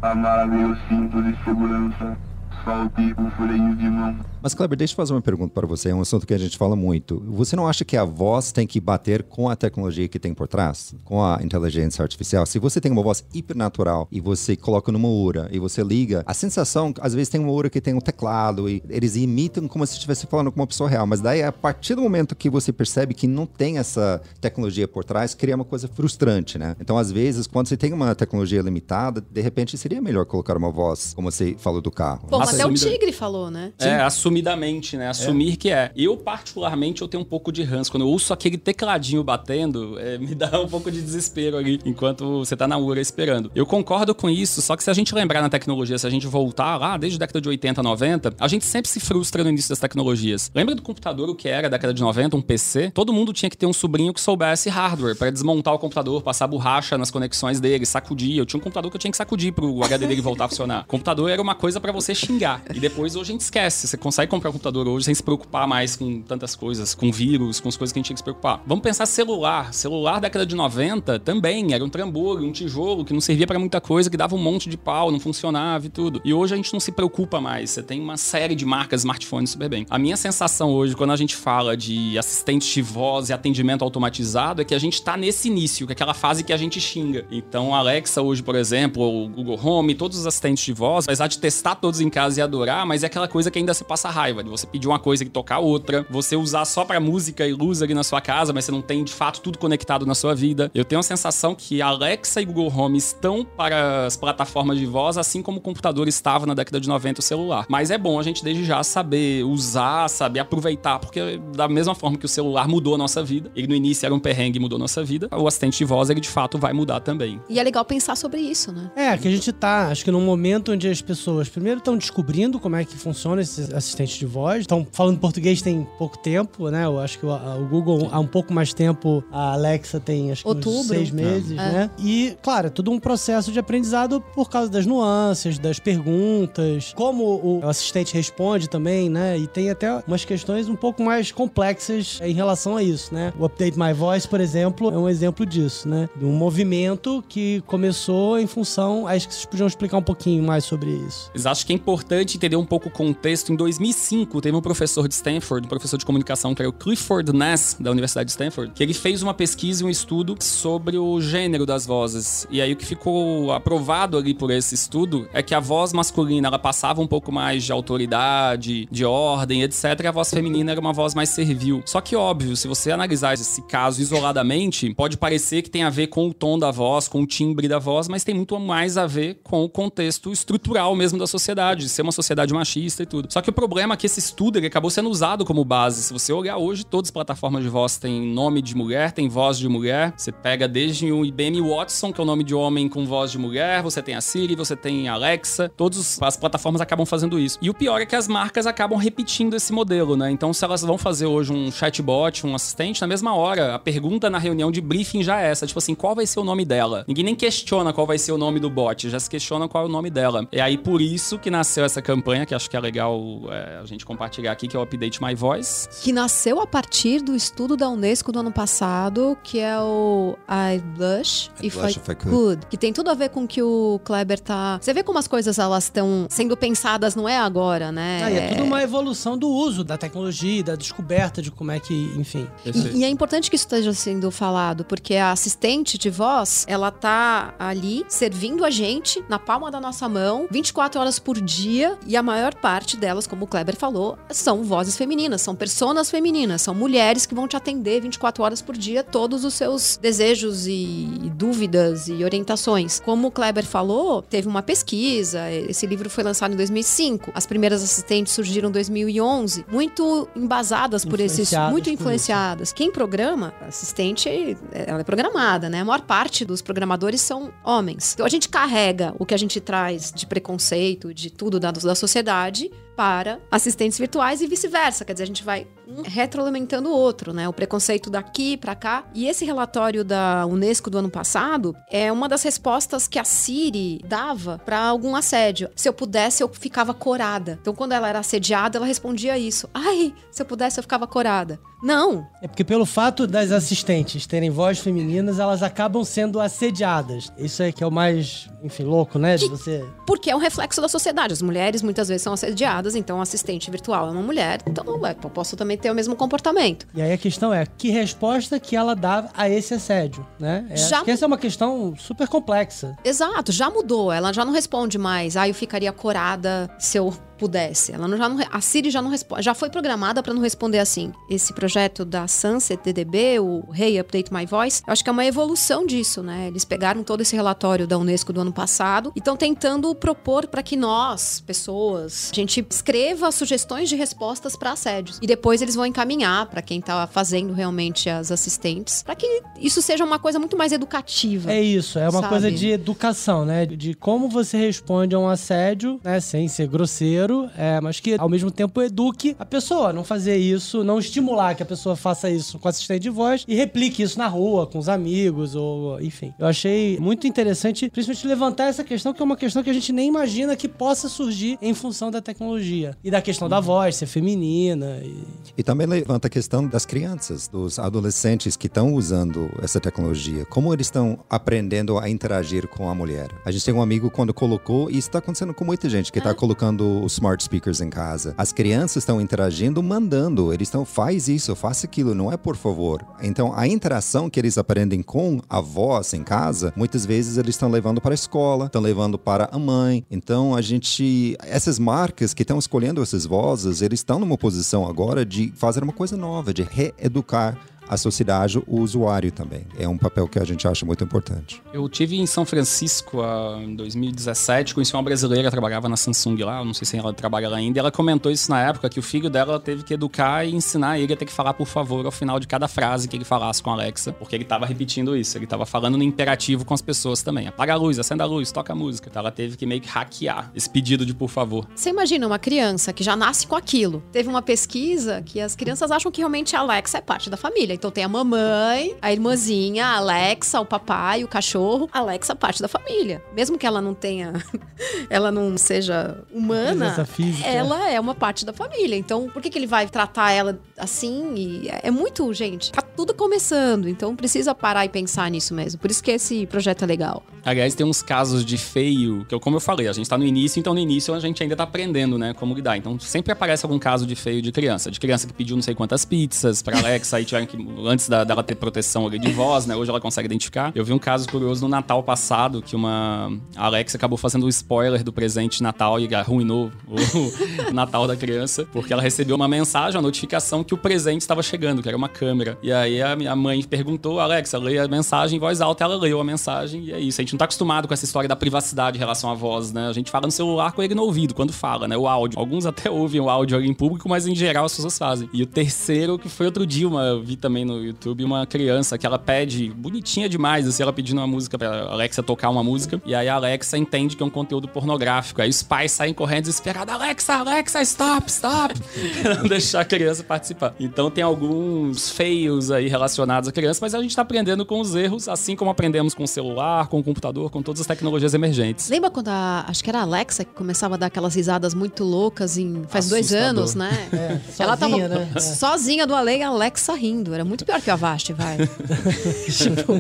[0.03, 2.17] Amarre o cinto de segurança,
[2.65, 4.17] solte o freio de mão.
[4.47, 5.89] Mas, Kleber, deixa eu fazer uma pergunta para você.
[5.89, 7.21] É um assunto que a gente fala muito.
[7.31, 10.47] Você não acha que a voz tem que bater com a tecnologia que tem por
[10.47, 10.95] trás?
[11.05, 12.47] Com a inteligência artificial?
[12.47, 16.33] Se você tem uma voz hipernatural e você coloca numa URA e você liga, a
[16.33, 19.95] sensação, às vezes tem uma URA que tem um teclado e eles imitam como se
[19.95, 21.09] estivesse falando com uma pessoa real.
[21.09, 25.03] Mas daí, a partir do momento que você percebe que não tem essa tecnologia por
[25.03, 26.77] trás, cria uma coisa frustrante, né?
[26.81, 30.71] Então, às vezes, quando você tem uma tecnologia limitada, de repente seria melhor colocar uma
[30.71, 32.29] voz, como você falou do carro.
[32.31, 33.73] Bom, até o Tigre falou, né?
[33.81, 35.09] É, assumidor assumidamente, né?
[35.09, 35.91] Assumir que é.
[35.97, 37.91] Eu, particularmente, eu tenho um pouco de ranço.
[37.91, 42.39] Quando eu ouço aquele tecladinho batendo, é, me dá um pouco de desespero ali, enquanto
[42.39, 43.51] você tá na URA esperando.
[43.55, 46.27] Eu concordo com isso, só que se a gente lembrar na tecnologia, se a gente
[46.27, 49.69] voltar lá, desde a década de 80, 90, a gente sempre se frustra no início
[49.69, 50.51] das tecnologias.
[50.55, 52.91] Lembra do computador, o que era a década de 90, um PC?
[52.93, 56.47] Todo mundo tinha que ter um sobrinho que soubesse hardware para desmontar o computador, passar
[56.47, 58.37] borracha nas conexões dele, sacudir.
[58.37, 60.85] Eu tinha um computador que eu tinha que sacudir pro HD dele voltar a funcionar.
[60.87, 62.63] Computador era uma coisa para você xingar.
[62.75, 63.87] E depois hoje a gente esquece.
[63.87, 67.61] Você consegue comprar um computador hoje sem se preocupar mais com tantas coisas, com vírus,
[67.61, 68.63] com as coisas que a gente tinha que se preocupar.
[68.67, 69.73] Vamos pensar celular.
[69.73, 73.81] Celular década de 90 também era um trambolho, um tijolo que não servia para muita
[73.81, 76.21] coisa, que dava um monte de pau, não funcionava e tudo.
[76.25, 77.71] E hoje a gente não se preocupa mais.
[77.71, 79.87] Você tem uma série de marcas smartphones super bem.
[79.91, 84.63] A minha sensação hoje, quando a gente fala de assistente de voz e atendimento automatizado,
[84.63, 87.27] é que a gente tá nesse início, que é aquela fase que a gente xinga.
[87.31, 91.39] Então, Alexa hoje, por exemplo, o Google Home, todos os assistentes de voz, apesar de
[91.39, 94.43] testar todos em casa e adorar, mas é aquela coisa que ainda se passa raiva,
[94.43, 97.83] de você pedir uma coisa e tocar outra, você usar só para música e luz
[97.83, 100.71] ali na sua casa, mas você não tem de fato tudo conectado na sua vida.
[100.75, 105.19] Eu tenho a sensação que Alexa e Google Home estão para as plataformas de voz,
[105.19, 107.67] assim como o computador estava na década de 90 o celular.
[107.69, 112.17] Mas é bom a gente desde já saber usar, saber aproveitar, porque da mesma forma
[112.17, 114.77] que o celular mudou a nossa vida, ele no início era um perrengue e mudou
[114.77, 117.41] a nossa vida, o assistente de voz ele de fato vai mudar também.
[117.49, 118.91] E é legal pensar sobre isso, né?
[118.97, 122.59] É, que a gente tá, acho que num momento onde as pessoas primeiro estão descobrindo
[122.59, 126.85] como é que funciona esses assistentes de voz, estão falando português tem pouco tempo, né?
[126.85, 130.43] Eu acho que o, o Google há um pouco mais tempo, a Alexa tem acho
[130.43, 130.81] que Outubro.
[130.81, 131.55] uns seis meses, É.
[131.73, 131.91] né?
[131.99, 137.25] E, claro, é tudo um processo de aprendizado por causa das nuances, das perguntas, como
[137.25, 139.39] o, assistente responde também, né?
[139.39, 143.33] E tem até umas questões um pouco mais complexas em relação a isso, né?
[143.39, 146.09] O Update My Voice, por exemplo, é um exemplo disso, né?
[146.17, 149.07] De um movimento que começou em função.
[149.07, 151.31] Acho que vocês podiam explicar um pouquinho mais sobre isso.
[151.35, 153.53] Mas acho que é importante entender um pouco o contexto.
[153.53, 157.33] Em 2005, teve um professor de Stanford, um professor de comunicação, que era o Clifford
[157.33, 161.21] Ness, da Universidade de Stanford, que ele fez uma pesquisa e um estudo sobre o
[161.21, 162.47] gênero das vozes.
[162.51, 166.49] E aí o que ficou aprovado ali por esse estudo é que a voz masculina,
[166.49, 169.85] ela passava um pouco mais de autoridade, de ordem, etc.
[170.03, 171.83] E a voz feminina era uma voz mais servil.
[171.87, 176.09] Só que, óbvio, se você analisar esse caso isoladamente, pode parecer que tem a ver
[176.09, 179.07] com o tom da voz, com o timbre da voz, mas tem muito mais a
[179.07, 183.33] ver com o contexto estrutural mesmo da sociedade, de ser uma sociedade machista e tudo.
[183.33, 186.03] Só que o problema é que esse estudo ele acabou sendo usado como base.
[186.03, 189.59] Se você olhar hoje, todas as plataformas de voz têm nome de mulher, tem voz
[189.59, 190.13] de mulher.
[190.17, 193.39] Você pega desde o IBM Watson, que é o nome de homem com voz de
[193.39, 197.59] mulher, você tem a Siri, você tem a Alexa, todas as plataformas acabam fazendo isso.
[197.63, 200.31] E o pior é que as marcas acabam repetindo esse modelo, né?
[200.31, 204.29] Então, se elas vão fazer hoje um chatbot, um assistente, na mesma hora, a pergunta
[204.29, 207.05] na reunião de briefing já é essa, tipo assim, qual vai ser o nome dela?
[207.09, 209.87] Ninguém nem questiona qual vai ser o nome do bot, já se questiona qual é
[209.87, 210.47] o nome dela.
[210.53, 213.85] É aí por isso que nasceu essa campanha, que acho que é legal é, a
[213.85, 215.89] gente compartilhar aqui, que é o Update My Voice.
[216.03, 220.79] Que nasceu a partir do estudo da Unesco do ano passado, que é o I
[220.79, 222.31] Blush I If Blush I If I Could.
[222.31, 224.79] Could, que tem tudo a ver com o que o Kleber tá.
[224.81, 228.23] Você vê como as coisas elas estão sendo pensadas, não é agora, né?
[228.23, 231.81] Ah, e é tudo uma evolução do uso da tecnologia, da descoberta de como é
[231.81, 232.49] que, enfim.
[232.65, 236.91] E, e é importante que isso esteja sendo falado, porque a assistente de voz, ela
[236.91, 242.17] tá ali servindo a gente na palma da nossa mão, 24 horas por dia, e
[242.17, 246.75] a maior parte delas, como o Kleber falou, são vozes femininas, são personas femininas, são
[246.75, 252.07] mulheres que vão te atender 24 horas por dia todos os seus desejos e, dúvidas
[252.09, 253.01] e orientações.
[253.01, 257.83] Como o Kleber falou, teve uma pesquisa, esse livro foi lançado em 2005, as primeiras
[257.83, 262.75] assistentes surgiram em 2011, muito embasadas por esses, muito influenciadas.
[262.75, 264.29] Quem programa, assistente,
[264.71, 265.81] ela é programada, né?
[265.81, 268.13] A maior parte dos programadores são homens.
[268.13, 271.95] Então a gente carrega o que a gente traz de preconceito, de tudo da, da
[271.95, 275.05] sociedade para assistentes virtuais e vice-versa.
[275.05, 277.49] Quer dizer, a gente vai um retroalimentando o outro, né?
[277.49, 279.05] O preconceito daqui para cá.
[279.15, 284.01] E esse relatório da Unesco do ano passado é uma das respostas que a Siri
[284.05, 285.71] dava para algum assédio.
[285.77, 287.59] Se eu pudesse, eu ficava corada.
[287.61, 289.69] Então, quando ela era assediada, ela respondia isso.
[289.73, 291.59] Ai, se eu pudesse, eu ficava corada.
[291.83, 297.31] Não, É porque pelo fato das assistentes terem vozes femininas, elas acabam sendo assediadas.
[297.37, 299.37] Isso é que é o mais, enfim, louco, né?
[299.37, 299.85] De você.
[300.07, 301.35] Porque é um reflexo da sociedade.
[301.35, 305.31] As mulheres muitas vezes são assediadas, então assistente virtual é uma mulher, então ué, eu
[305.31, 306.87] posso também ter o mesmo comportamento.
[306.95, 310.67] E aí a questão é, que resposta que ela dá a esse assédio, né?
[310.71, 312.97] É, Já- essa é uma questão super complexa.
[313.05, 314.11] Exato, já mudou.
[314.13, 315.37] Ela já não responde mais.
[315.37, 317.93] Ah, eu ficaria corada se eu pudesse.
[317.93, 321.13] Ela não, já não, a Siri já não já foi programada para não responder assim.
[321.29, 325.25] Esse projeto da Sunset DDB, o Hey Update My Voice, eu acho que é uma
[325.25, 326.49] evolução disso, né?
[326.49, 330.63] Eles pegaram todo esse relatório da Unesco do ano passado e estão tentando propor para
[330.63, 335.87] que nós, pessoas, a gente escreva sugestões de respostas para assédios e depois eles vão
[335.87, 340.57] encaminhar para quem tá fazendo realmente as assistentes, para que isso seja uma coisa muito
[340.57, 341.53] mais educativa.
[341.53, 342.29] É isso, é uma Sabe?
[342.29, 343.67] coisa de educação, né?
[343.67, 346.21] De como você responde a um assédio, né?
[346.21, 347.26] Sem ser grosseiro,
[347.57, 349.93] é, mas que ao mesmo tempo eduque a pessoa.
[349.93, 353.55] Não fazer isso, não estimular que a pessoa faça isso com assistente de voz e
[353.55, 356.33] replique isso na rua, com os amigos, ou enfim.
[356.39, 359.93] Eu achei muito interessante, principalmente levantar essa questão, que é uma questão que a gente
[359.93, 362.97] nem imagina que possa surgir em função da tecnologia.
[363.03, 365.01] E da questão da voz, ser feminina.
[365.03, 365.25] E...
[365.59, 370.45] E também levanta a questão das crianças, dos adolescentes que estão usando essa tecnologia.
[370.45, 373.29] Como eles estão aprendendo a interagir com a mulher?
[373.45, 376.19] A gente tem um amigo quando colocou, e isso está acontecendo com muita gente, que
[376.19, 378.35] está colocando os smart speakers em casa.
[378.37, 380.53] As crianças estão interagindo, mandando.
[380.53, 383.05] Eles estão, faz isso, faça aquilo, não é por favor.
[383.23, 387.71] Então, a interação que eles aprendem com a voz em casa, muitas vezes eles estão
[387.71, 390.05] levando para a escola, estão levando para a mãe.
[390.11, 391.37] Então, a gente.
[391.43, 395.93] Essas marcas que estão escolhendo essas vozes, eles estão numa posição agora de fazer uma
[395.93, 399.67] coisa nova, de reeducar a sociedade, o usuário também.
[399.79, 401.63] É um papel que a gente acha muito importante.
[401.73, 406.43] Eu tive em São Francisco ah, em 2017, conheci uma brasileira que trabalhava na Samsung
[406.43, 408.99] lá, não sei se ela trabalha lá ainda, e ela comentou isso na época, que
[408.99, 412.05] o filho dela teve que educar e ensinar ele a ter que falar por favor
[412.05, 415.17] ao final de cada frase que ele falasse com a Alexa, porque ele tava repetindo
[415.17, 417.47] isso, ele tava falando no imperativo com as pessoas também.
[417.47, 419.09] Apaga a luz, acenda a luz, toca a música.
[419.09, 421.67] Então ela teve que meio que hackear esse pedido de por favor.
[421.75, 424.03] Você imagina uma criança que já nasce com aquilo.
[424.13, 427.76] Teve uma pesquisa que as crianças acham que realmente a Alexa é parte da família.
[427.77, 431.89] Então tem a mamãe, a irmãzinha, a Alexa, o papai, o cachorro.
[431.93, 433.23] A Alexa é parte da família.
[433.35, 434.33] Mesmo que ela não tenha,
[435.09, 437.07] ela não seja humana,
[437.45, 438.97] ela é uma parte da família.
[438.97, 441.35] Então por que, que ele vai tratar ela assim?
[441.37, 442.73] E é muito, gente.
[442.73, 443.89] Tá tudo começando.
[443.89, 445.81] Então precisa parar e pensar nisso mesmo.
[445.81, 447.23] Por isso que esse projeto é legal.
[447.45, 450.25] Aliás, tem uns casos de feio, que eu, como eu falei, a gente tá no
[450.25, 452.77] início, então no início a gente ainda tá aprendendo, né, como lidar.
[452.77, 454.91] Então sempre aparece algum caso de feio de criança.
[454.91, 458.25] De criança que pediu não sei quantas pizzas pra Alexa e tiveram que, antes da,
[458.25, 460.73] dela ter proteção ali de voz, né, hoje ela consegue identificar.
[460.75, 465.03] Eu vi um caso curioso no Natal passado, que uma Alexa acabou fazendo o spoiler
[465.03, 470.03] do presente Natal e arruinou o Natal da criança, porque ela recebeu uma mensagem, uma
[470.03, 472.59] notificação que o presente estava chegando, que era uma câmera.
[472.63, 476.21] E aí a minha mãe perguntou, Alexa, leia a mensagem em voz alta, ela leu
[476.21, 477.21] a mensagem e é isso.
[477.21, 479.89] A gente não tá acostumado com essa história da privacidade em relação à voz, né?
[479.89, 481.97] A gente fala no celular com ele no ouvido, quando fala, né?
[481.97, 482.39] O áudio.
[482.39, 485.29] Alguns até ouvem o áudio ali em público, mas em geral as pessoas fazem.
[485.33, 489.07] E o terceiro, que foi outro dia, uma, vi também no YouTube, uma criança que
[489.07, 493.15] ela pede, bonitinha demais, assim, ela pedindo uma música pra Alexa tocar uma música, e
[493.15, 495.41] aí a Alexa entende que é um conteúdo pornográfico.
[495.43, 498.75] Aí os pais saem correndo desesperados, Alexa, Alexa, stop, stop!
[499.23, 500.75] pra não deixar a criança participar.
[500.79, 504.95] Então tem alguns feios aí relacionados à criança, mas a gente tá aprendendo com os
[504.95, 508.89] erros, assim como aprendemos com o celular, com o computador, com todas as tecnologias emergentes.
[508.89, 509.65] Lembra quando a.
[509.69, 512.85] Acho que era a Alexa que começava a dar aquelas risadas muito loucas em.
[512.89, 513.51] Faz dois Assustador.
[513.51, 514.09] anos, né?
[514.13, 515.29] É, Ela tava sozinha, né?
[515.35, 515.41] É.
[515.41, 517.35] sozinha do além, a Alexa rindo.
[517.35, 518.59] Era muito pior que a Avast, vai.
[519.51, 519.95] tipo.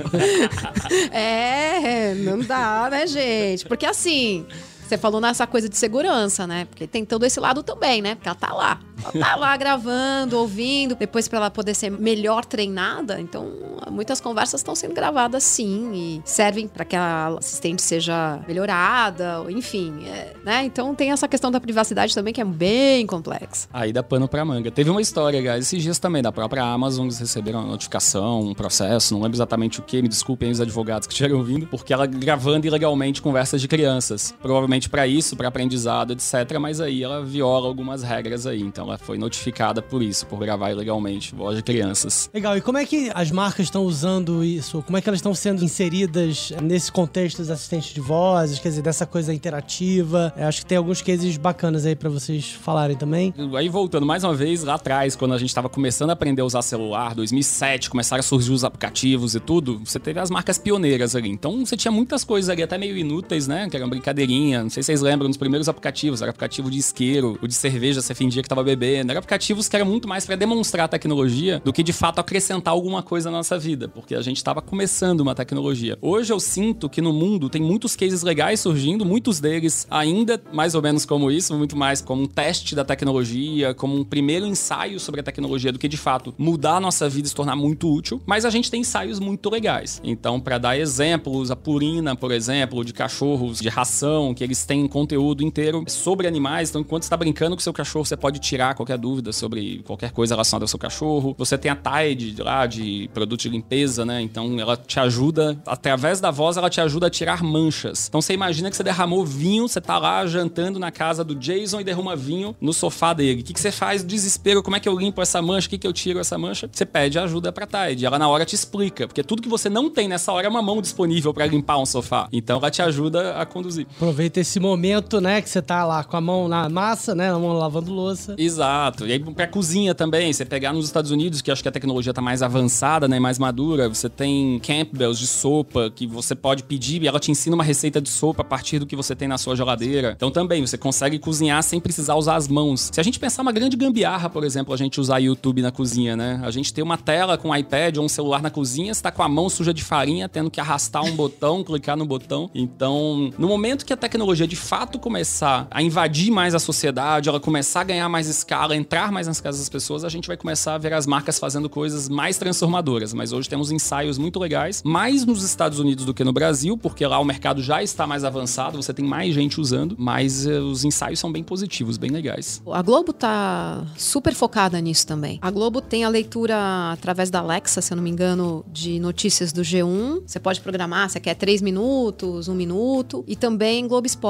[1.12, 3.64] É, não dá, né, gente?
[3.66, 4.46] Porque assim.
[4.86, 6.64] Você falou nessa coisa de segurança, né?
[6.66, 8.14] Porque tem todo esse lado também, né?
[8.14, 8.78] Porque ela tá lá.
[9.02, 13.20] Ela tá lá gravando, ouvindo, depois pra ela poder ser melhor treinada.
[13.20, 13.50] Então,
[13.90, 20.04] muitas conversas estão sendo gravadas sim e servem para que a assistente seja melhorada, enfim,
[20.06, 20.64] é, né?
[20.64, 23.68] Então tem essa questão da privacidade também que é bem complexa.
[23.72, 24.70] Aí dá pano pra manga.
[24.70, 28.54] Teve uma história, guys, esses dias também, da própria Amazon, eles receberam uma notificação, um
[28.54, 32.06] processo, não lembro exatamente o que, me desculpem os advogados que estiveram ouvindo, porque ela
[32.06, 34.34] gravando ilegalmente conversas de crianças.
[34.40, 36.58] Provavelmente pra isso, pra aprendizado, etc.
[36.60, 38.60] Mas aí ela viola algumas regras aí.
[38.60, 42.28] Então ela foi notificada por isso, por gravar ilegalmente voz de crianças.
[42.32, 44.82] Legal, e como é que as marcas estão usando isso?
[44.82, 48.82] Como é que elas estão sendo inseridas nesse contexto dos assistentes de vozes, quer dizer,
[48.82, 50.32] dessa coisa interativa?
[50.36, 53.32] Eu acho que tem alguns cases bacanas aí pra vocês falarem também.
[53.56, 56.44] Aí voltando mais uma vez lá atrás, quando a gente tava começando a aprender a
[56.44, 61.14] usar celular, 2007, começaram a surgir os aplicativos e tudo, você teve as marcas pioneiras
[61.14, 61.30] ali.
[61.30, 63.68] Então você tinha muitas coisas ali, até meio inúteis, né?
[63.68, 64.65] Que era uma brincadeirinha.
[64.66, 66.20] Não sei se vocês lembram dos primeiros aplicativos.
[66.22, 69.12] Era aplicativo de isqueiro, o de cerveja, você fingia que tava bebendo.
[69.12, 72.72] Eram aplicativos que eram muito mais pra demonstrar a tecnologia do que de fato acrescentar
[72.72, 75.96] alguma coisa na nossa vida, porque a gente tava começando uma tecnologia.
[76.02, 80.74] Hoje eu sinto que no mundo tem muitos cases legais surgindo, muitos deles ainda mais
[80.74, 84.98] ou menos como isso, muito mais como um teste da tecnologia, como um primeiro ensaio
[84.98, 87.88] sobre a tecnologia do que de fato mudar a nossa vida e se tornar muito
[87.88, 88.20] útil.
[88.26, 90.00] Mas a gente tem ensaios muito legais.
[90.02, 94.64] Então, para dar exemplos, a Purina, por exemplo, de cachorros de ração, que eles eles
[94.64, 96.70] têm conteúdo inteiro sobre animais.
[96.70, 100.34] Então, enquanto está brincando com seu cachorro, você pode tirar qualquer dúvida sobre qualquer coisa
[100.34, 101.34] relacionada ao seu cachorro.
[101.36, 104.22] Você tem a Tide lá de produto de limpeza, né?
[104.22, 108.06] Então, ela te ajuda, através da voz, ela te ajuda a tirar manchas.
[108.08, 111.80] Então, você imagina que você derramou vinho, você tá lá jantando na casa do Jason
[111.80, 113.42] e derruma vinho no sofá dele.
[113.42, 114.02] O que, que você faz?
[114.02, 115.66] Desespero, como é que eu limpo essa mancha?
[115.66, 116.68] O que, que eu tiro essa mancha?
[116.72, 118.06] Você pede ajuda pra Tide.
[118.06, 120.62] Ela na hora te explica, porque tudo que você não tem nessa hora é uma
[120.62, 122.28] mão disponível para limpar um sofá.
[122.32, 123.86] Então, ela te ajuda a conduzir.
[123.96, 127.38] Aproveita esse momento, né, que você tá lá com a mão na massa, né, a
[127.38, 128.34] mão lavando louça.
[128.38, 129.06] Exato.
[129.06, 132.12] E aí pra cozinha também, você pegar nos Estados Unidos, que acho que a tecnologia
[132.12, 137.02] tá mais avançada, né, mais madura, você tem Campbell's de sopa que você pode pedir
[137.02, 139.38] e ela te ensina uma receita de sopa a partir do que você tem na
[139.38, 140.14] sua geladeira.
[140.16, 142.90] Então também você consegue cozinhar sem precisar usar as mãos.
[142.92, 146.16] Se a gente pensar uma grande gambiarra, por exemplo, a gente usar YouTube na cozinha,
[146.16, 146.40] né?
[146.44, 149.10] A gente tem uma tela com um iPad ou um celular na cozinha, você tá
[149.10, 152.50] com a mão suja de farinha, tendo que arrastar um botão, clicar no botão.
[152.54, 157.38] Então, no momento que a tecnologia de fato começar a invadir mais a sociedade, ela
[157.38, 160.74] começar a ganhar mais escala, entrar mais nas casas das pessoas, a gente vai começar
[160.74, 163.12] a ver as marcas fazendo coisas mais transformadoras.
[163.12, 167.06] Mas hoje temos ensaios muito legais, mais nos Estados Unidos do que no Brasil, porque
[167.06, 170.84] lá o mercado já está mais avançado, você tem mais gente usando, mas eh, os
[170.84, 172.60] ensaios são bem positivos, bem legais.
[172.66, 175.38] A Globo tá super focada nisso também.
[175.40, 179.52] A Globo tem a leitura através da Alexa, se eu não me engano, de notícias
[179.52, 180.22] do G1.
[180.26, 183.24] Você pode programar, você quer três minutos, um minuto.
[183.26, 184.25] E também Globo Esporte.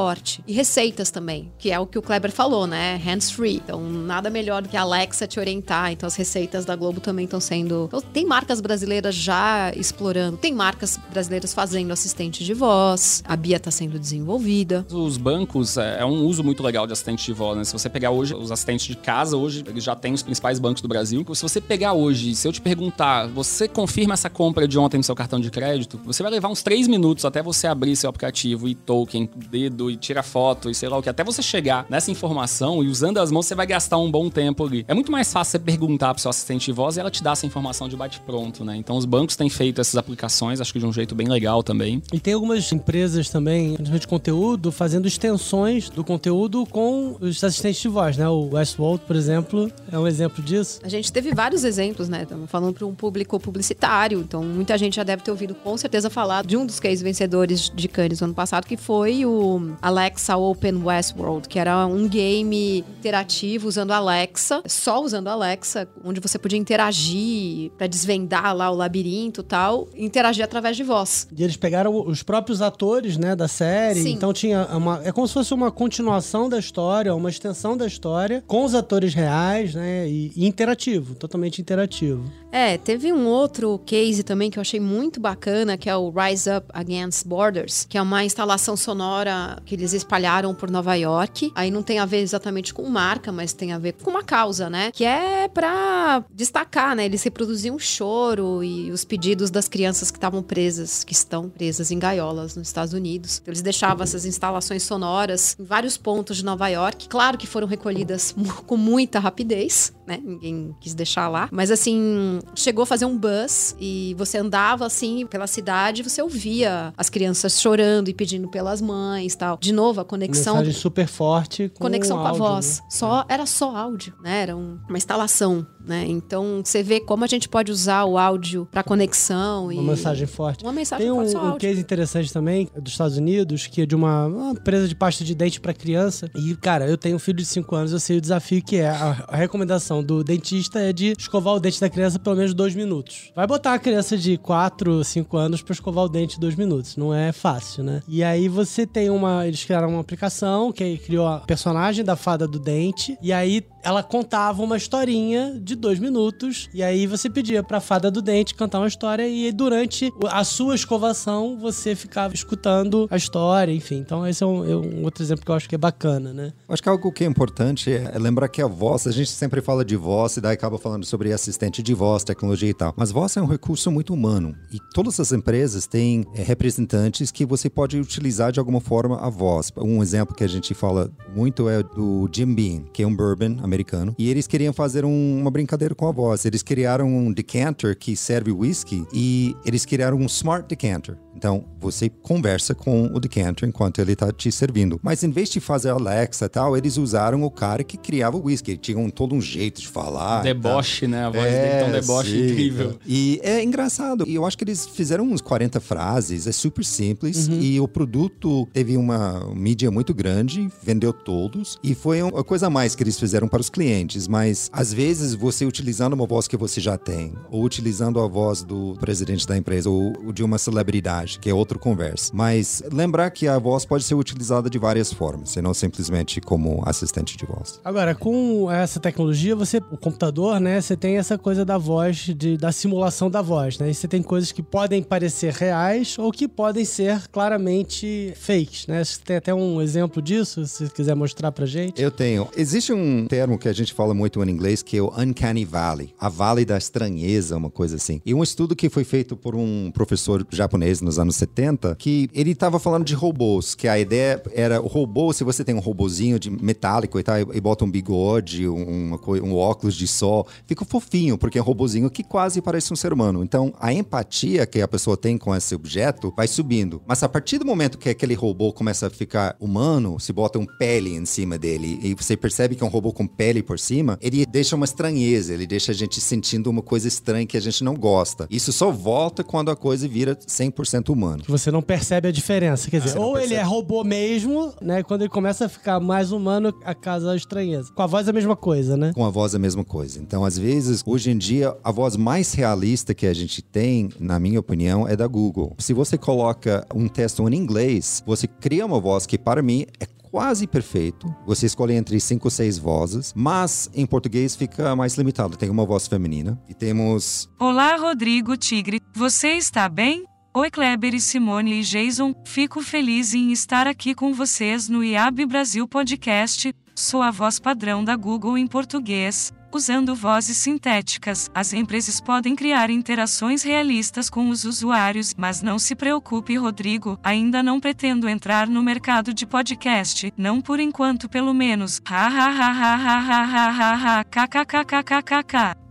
[0.46, 2.96] E receitas também, que é o que o Kleber falou, né?
[2.96, 3.56] Hands-free.
[3.56, 5.92] Então, nada melhor do que a Alexa te orientar.
[5.92, 7.84] Então, as receitas da Globo também estão sendo...
[7.86, 10.36] Então, tem marcas brasileiras já explorando.
[10.36, 13.22] Tem marcas brasileiras fazendo assistente de voz.
[13.26, 14.86] A Bia tá sendo desenvolvida.
[14.90, 17.64] Os bancos é, é um uso muito legal de assistente de voz, né?
[17.64, 20.82] Se você pegar hoje os assistentes de casa, hoje eles já têm os principais bancos
[20.82, 21.24] do Brasil.
[21.34, 25.04] Se você pegar hoje, se eu te perguntar, você confirma essa compra de ontem no
[25.04, 28.68] seu cartão de crédito, você vai levar uns três minutos até você abrir seu aplicativo
[28.68, 32.10] e token, dedo e tira foto e sei lá o que, até você chegar nessa
[32.10, 34.84] informação e usando as mãos você vai gastar um bom tempo ali.
[34.88, 37.32] É muito mais fácil você perguntar pro seu assistente de voz e ela te dá
[37.32, 38.76] essa informação de bate-pronto, né?
[38.76, 42.02] Então os bancos têm feito essas aplicações, acho que de um jeito bem legal também.
[42.12, 47.80] E tem algumas empresas também, principalmente de conteúdo, fazendo extensões do conteúdo com os assistentes
[47.80, 48.28] de voz, né?
[48.28, 50.80] O Westworld, por exemplo, é um exemplo disso.
[50.82, 52.22] A gente teve vários exemplos, né?
[52.22, 56.08] Estamos falando para um público publicitário, então muita gente já deve ter ouvido com certeza
[56.10, 60.36] falar de um dos cases vencedores de Cannes no ano passado, que foi o Alexa
[60.36, 66.58] Open Westworld, que era um game interativo usando Alexa, só usando Alexa, onde você podia
[66.58, 71.28] interagir para desvendar lá o labirinto e tal, interagir através de voz.
[71.36, 74.02] E eles pegaram os próprios atores, né, da série.
[74.02, 74.12] Sim.
[74.12, 75.00] Então tinha uma.
[75.04, 79.14] É como se fosse uma continuação da história, uma extensão da história, com os atores
[79.14, 80.08] reais, né?
[80.08, 82.24] E, e interativo, totalmente interativo.
[82.56, 86.48] É, teve um outro case também que eu achei muito bacana, que é o Rise
[86.48, 91.52] Up Against Borders, que é uma instalação sonora que eles espalharam por Nova York.
[91.54, 94.70] Aí não tem a ver exatamente com marca, mas tem a ver com uma causa,
[94.70, 94.90] né?
[94.90, 97.04] Que é pra destacar, né?
[97.04, 101.90] Eles reproduziam o choro e os pedidos das crianças que estavam presas, que estão presas
[101.90, 103.38] em gaiolas nos Estados Unidos.
[103.42, 107.06] Então, eles deixavam essas instalações sonoras em vários pontos de Nova York.
[107.06, 108.34] Claro que foram recolhidas
[108.66, 110.18] com muita rapidez, né?
[110.24, 111.50] Ninguém quis deixar lá.
[111.52, 116.92] Mas assim, chegou a fazer um buzz e você andava assim pela cidade você ouvia
[116.96, 119.58] as crianças chorando e pedindo pelas mães tal.
[119.60, 121.68] De novo, a conexão Mensagem super forte.
[121.70, 122.80] Com conexão com a áudio, voz.
[122.80, 122.86] né?
[122.90, 124.42] Só era só áudio, né?
[124.42, 126.04] Era um- uma instalação, né?
[126.06, 130.26] Então você vê como a gente pode usar o áudio para conexão e Uma mensagem
[130.26, 130.64] forte.
[130.64, 133.94] uma mensagem Tem um, forte um case interessante também dos Estados Unidos, que é de
[133.94, 136.30] uma, uma empresa de pasta de dente pra criança.
[136.34, 138.88] E, cara, eu tenho um filho de 5 anos, eu sei o desafio que é.
[138.88, 142.74] A, a recomendação do dentista é de escovar o dente da criança pelo menos dois
[142.74, 143.30] minutos.
[143.34, 146.96] Vai botar a criança de 4, 5 anos pra escovar o dente dois minutos.
[146.96, 148.02] Não é fácil, né?
[148.08, 149.46] E aí você tem uma.
[149.46, 153.16] Eles criaram uma aplicação que criou a personagem da fada do dente.
[153.22, 156.68] E aí ela contava uma historinha de dois minutos.
[156.74, 159.28] E aí você pedia pra fada do dente cantar uma história.
[159.28, 163.96] E durante a sua escovação você ficava escutando a história, enfim.
[163.96, 166.52] Então esse é um, é um outro exemplo que eu acho que é bacana, né?
[166.68, 169.60] Acho que algo que é importante é é lembrar que a voz, a gente sempre
[169.60, 172.94] fala de voz e daí acaba falando sobre assistente de voz, tecnologia e tal.
[172.96, 177.44] Mas voz é um recurso muito humano e todas as empresas têm é, representantes que
[177.44, 179.72] você pode utilizar de alguma forma a voz.
[179.76, 183.58] Um exemplo que a gente fala muito é do Jim Beam, que é um bourbon
[183.62, 186.44] americano, e eles queriam fazer um- uma brincadeira com a voz.
[186.44, 191.18] Eles criaram um decanter que serve whisky e eles criaram um smart decanter.
[191.36, 194.98] Então, você conversa com o decanter enquanto ele tá te servindo.
[195.02, 198.46] Mas em vez de fazer Alexa e tal, eles usaram o cara que criava o
[198.46, 198.72] whisky.
[198.72, 200.42] Ele tinha um, todo um jeito de falar.
[200.42, 201.26] Deboche, né?
[201.26, 202.46] A voz dele tem um deboche sim.
[202.46, 202.98] incrível.
[203.06, 204.24] E é engraçado.
[204.26, 207.48] E eu acho que eles fizeram uns 40 frases, é super simples.
[207.48, 211.78] E o produto teve uma mídia muito grande, vendeu todos.
[211.82, 214.26] E foi uma coisa a mais que eles fizeram para os clientes.
[214.26, 218.62] Mas às vezes você utilizando uma voz que você já tem, ou utilizando a voz
[218.62, 222.30] do presidente da empresa, ou de uma celebridade, que é outra conversa.
[222.32, 226.82] Mas lembrar que a voz pode ser utilizada de várias formas, e não simplesmente como
[226.86, 227.80] assistente de voz.
[227.84, 232.56] Agora, com essa tecnologia, você, o computador, né, você tem essa coisa da voz, de,
[232.56, 233.90] da simulação da voz, né?
[233.90, 239.02] E você tem coisas que podem parecer reais ou que podem ser claramente fakes, né?
[239.02, 242.00] Você tem até um exemplo disso, se você quiser mostrar pra gente.
[242.00, 242.48] Eu tenho.
[242.56, 246.14] Existe um termo que a gente fala muito em inglês que é o Uncanny Valley,
[246.18, 248.20] a Vale da Estranheza, uma coisa assim.
[248.24, 252.50] E um estudo que foi feito por um professor japonês nos anos 70, que ele
[252.50, 256.38] estava falando de robôs, que a ideia era o robô, se você tem um robozinho
[256.38, 261.38] de metálico e tal, e bota um bigode, um, um óculos de sol, fica fofinho,
[261.38, 263.42] porque é um robozinho que quase parece um ser humano.
[263.42, 267.02] Então, a empatia que a pessoa tem com esse objeto vai subindo.
[267.06, 270.66] Mas a partir do momento que aquele robô começa a ficar humano, se bota um
[270.78, 274.18] pele em cima dele e você percebe que é um robô com pele por cima,
[274.20, 277.82] ele deixa uma estranheza, ele deixa a gente sentindo uma coisa estranha que a gente
[277.84, 278.46] não gosta.
[278.50, 281.42] Isso só volta quando a coisa vira 100% humano.
[281.42, 282.90] Que você não percebe a diferença.
[282.90, 285.02] Quer dizer, você não ou ele é robô mesmo, né?
[285.02, 287.92] Quando ele começa a ficar mais humano, a casa a estranheza.
[287.92, 289.12] Com a voz é a mesma coisa, né?
[289.14, 290.20] Com a voz é a mesma coisa.
[290.20, 294.38] Então, às vezes, hoje em dia, a voz mais realista que a gente tem, na
[294.38, 295.74] minha opinião, é da Google.
[295.78, 300.06] Se você coloca um texto em inglês, você cria uma voz que, para mim, é
[300.36, 301.34] quase perfeito.
[301.46, 305.56] Você escolhe entre cinco ou seis vozes, mas em português fica mais limitado.
[305.56, 309.00] Tem uma voz feminina e temos Olá, Rodrigo Tigre.
[309.14, 310.24] Você está bem?
[310.56, 315.44] Oi Kleber e Simone e Jason, fico feliz em estar aqui com vocês no IAB
[315.44, 319.52] Brasil Podcast, sou a voz padrão da Google em português.
[319.70, 325.94] Usando vozes sintéticas, as empresas podem criar interações realistas com os usuários, mas não se
[325.94, 332.00] preocupe, Rodrigo, ainda não pretendo entrar no mercado de podcast, não por enquanto pelo menos.
[332.08, 332.30] Ha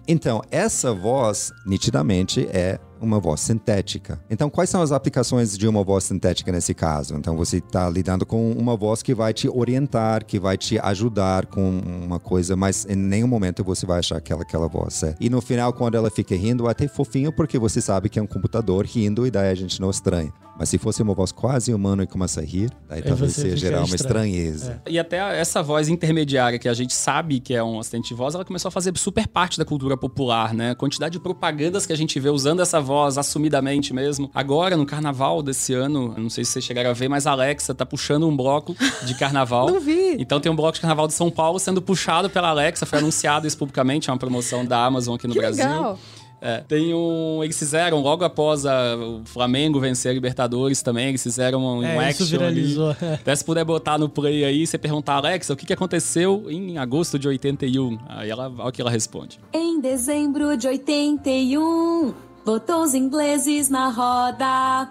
[0.08, 4.20] Então, essa voz nitidamente é uma voz sintética.
[4.30, 7.16] Então, quais são as aplicações de uma voz sintética nesse caso?
[7.16, 11.46] Então, você está lidando com uma voz que vai te orientar, que vai te ajudar
[11.46, 15.16] com uma coisa, mas em nenhum momento você vai achar que aquela, aquela voz é.
[15.20, 18.22] E no final, quando ela fica rindo, é até fofinho, porque você sabe que é
[18.22, 20.32] um computador rindo e daí a gente não estranha.
[20.58, 23.84] Mas se fosse uma voz quase humana e começa a rir, daí talvez seja gerar
[23.84, 24.82] uma estranheza.
[24.88, 28.36] E até essa voz intermediária que a gente sabe que é um assistente de voz,
[28.36, 30.72] ela começou a fazer super parte da cultura popular, né?
[30.72, 34.30] A quantidade de propagandas que a gente vê usando essa voz assumidamente mesmo.
[34.34, 37.74] Agora, no carnaval desse ano, não sei se vocês chegaram a ver, mas a Alexa
[37.76, 39.68] tá puxando um bloco de carnaval.
[39.76, 40.16] Não vi.
[40.20, 43.48] Então tem um bloco de carnaval de São Paulo sendo puxado pela Alexa, foi anunciado
[43.48, 45.66] isso publicamente, é uma promoção da Amazon aqui no Que Brasil.
[45.66, 46.00] legal.
[46.42, 47.44] É, tem um.
[47.44, 51.84] Eles fizeram, logo após a- o Flamengo vencer a Libertadores também, eles fizeram um, um
[51.84, 52.62] É, isso action ali.
[52.62, 52.92] viralizou.
[53.16, 56.78] Até se puder botar no play aí, você perguntar, Alexa, o que, que aconteceu em
[56.78, 57.98] agosto de 81?
[58.08, 59.40] Aí ela, olha o que ela responde.
[59.54, 62.14] Em dezembro de 81,
[62.46, 64.90] botou os ingleses na roda.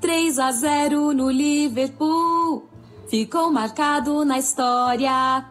[0.00, 2.66] 3 a 0 no Liverpool,
[3.08, 5.44] ficou marcado na história.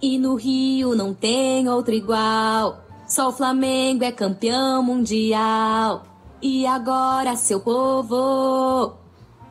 [0.00, 2.84] E no Rio não tem outro igual.
[3.06, 6.04] Só o Flamengo é campeão mundial.
[6.40, 8.94] E agora, seu povo,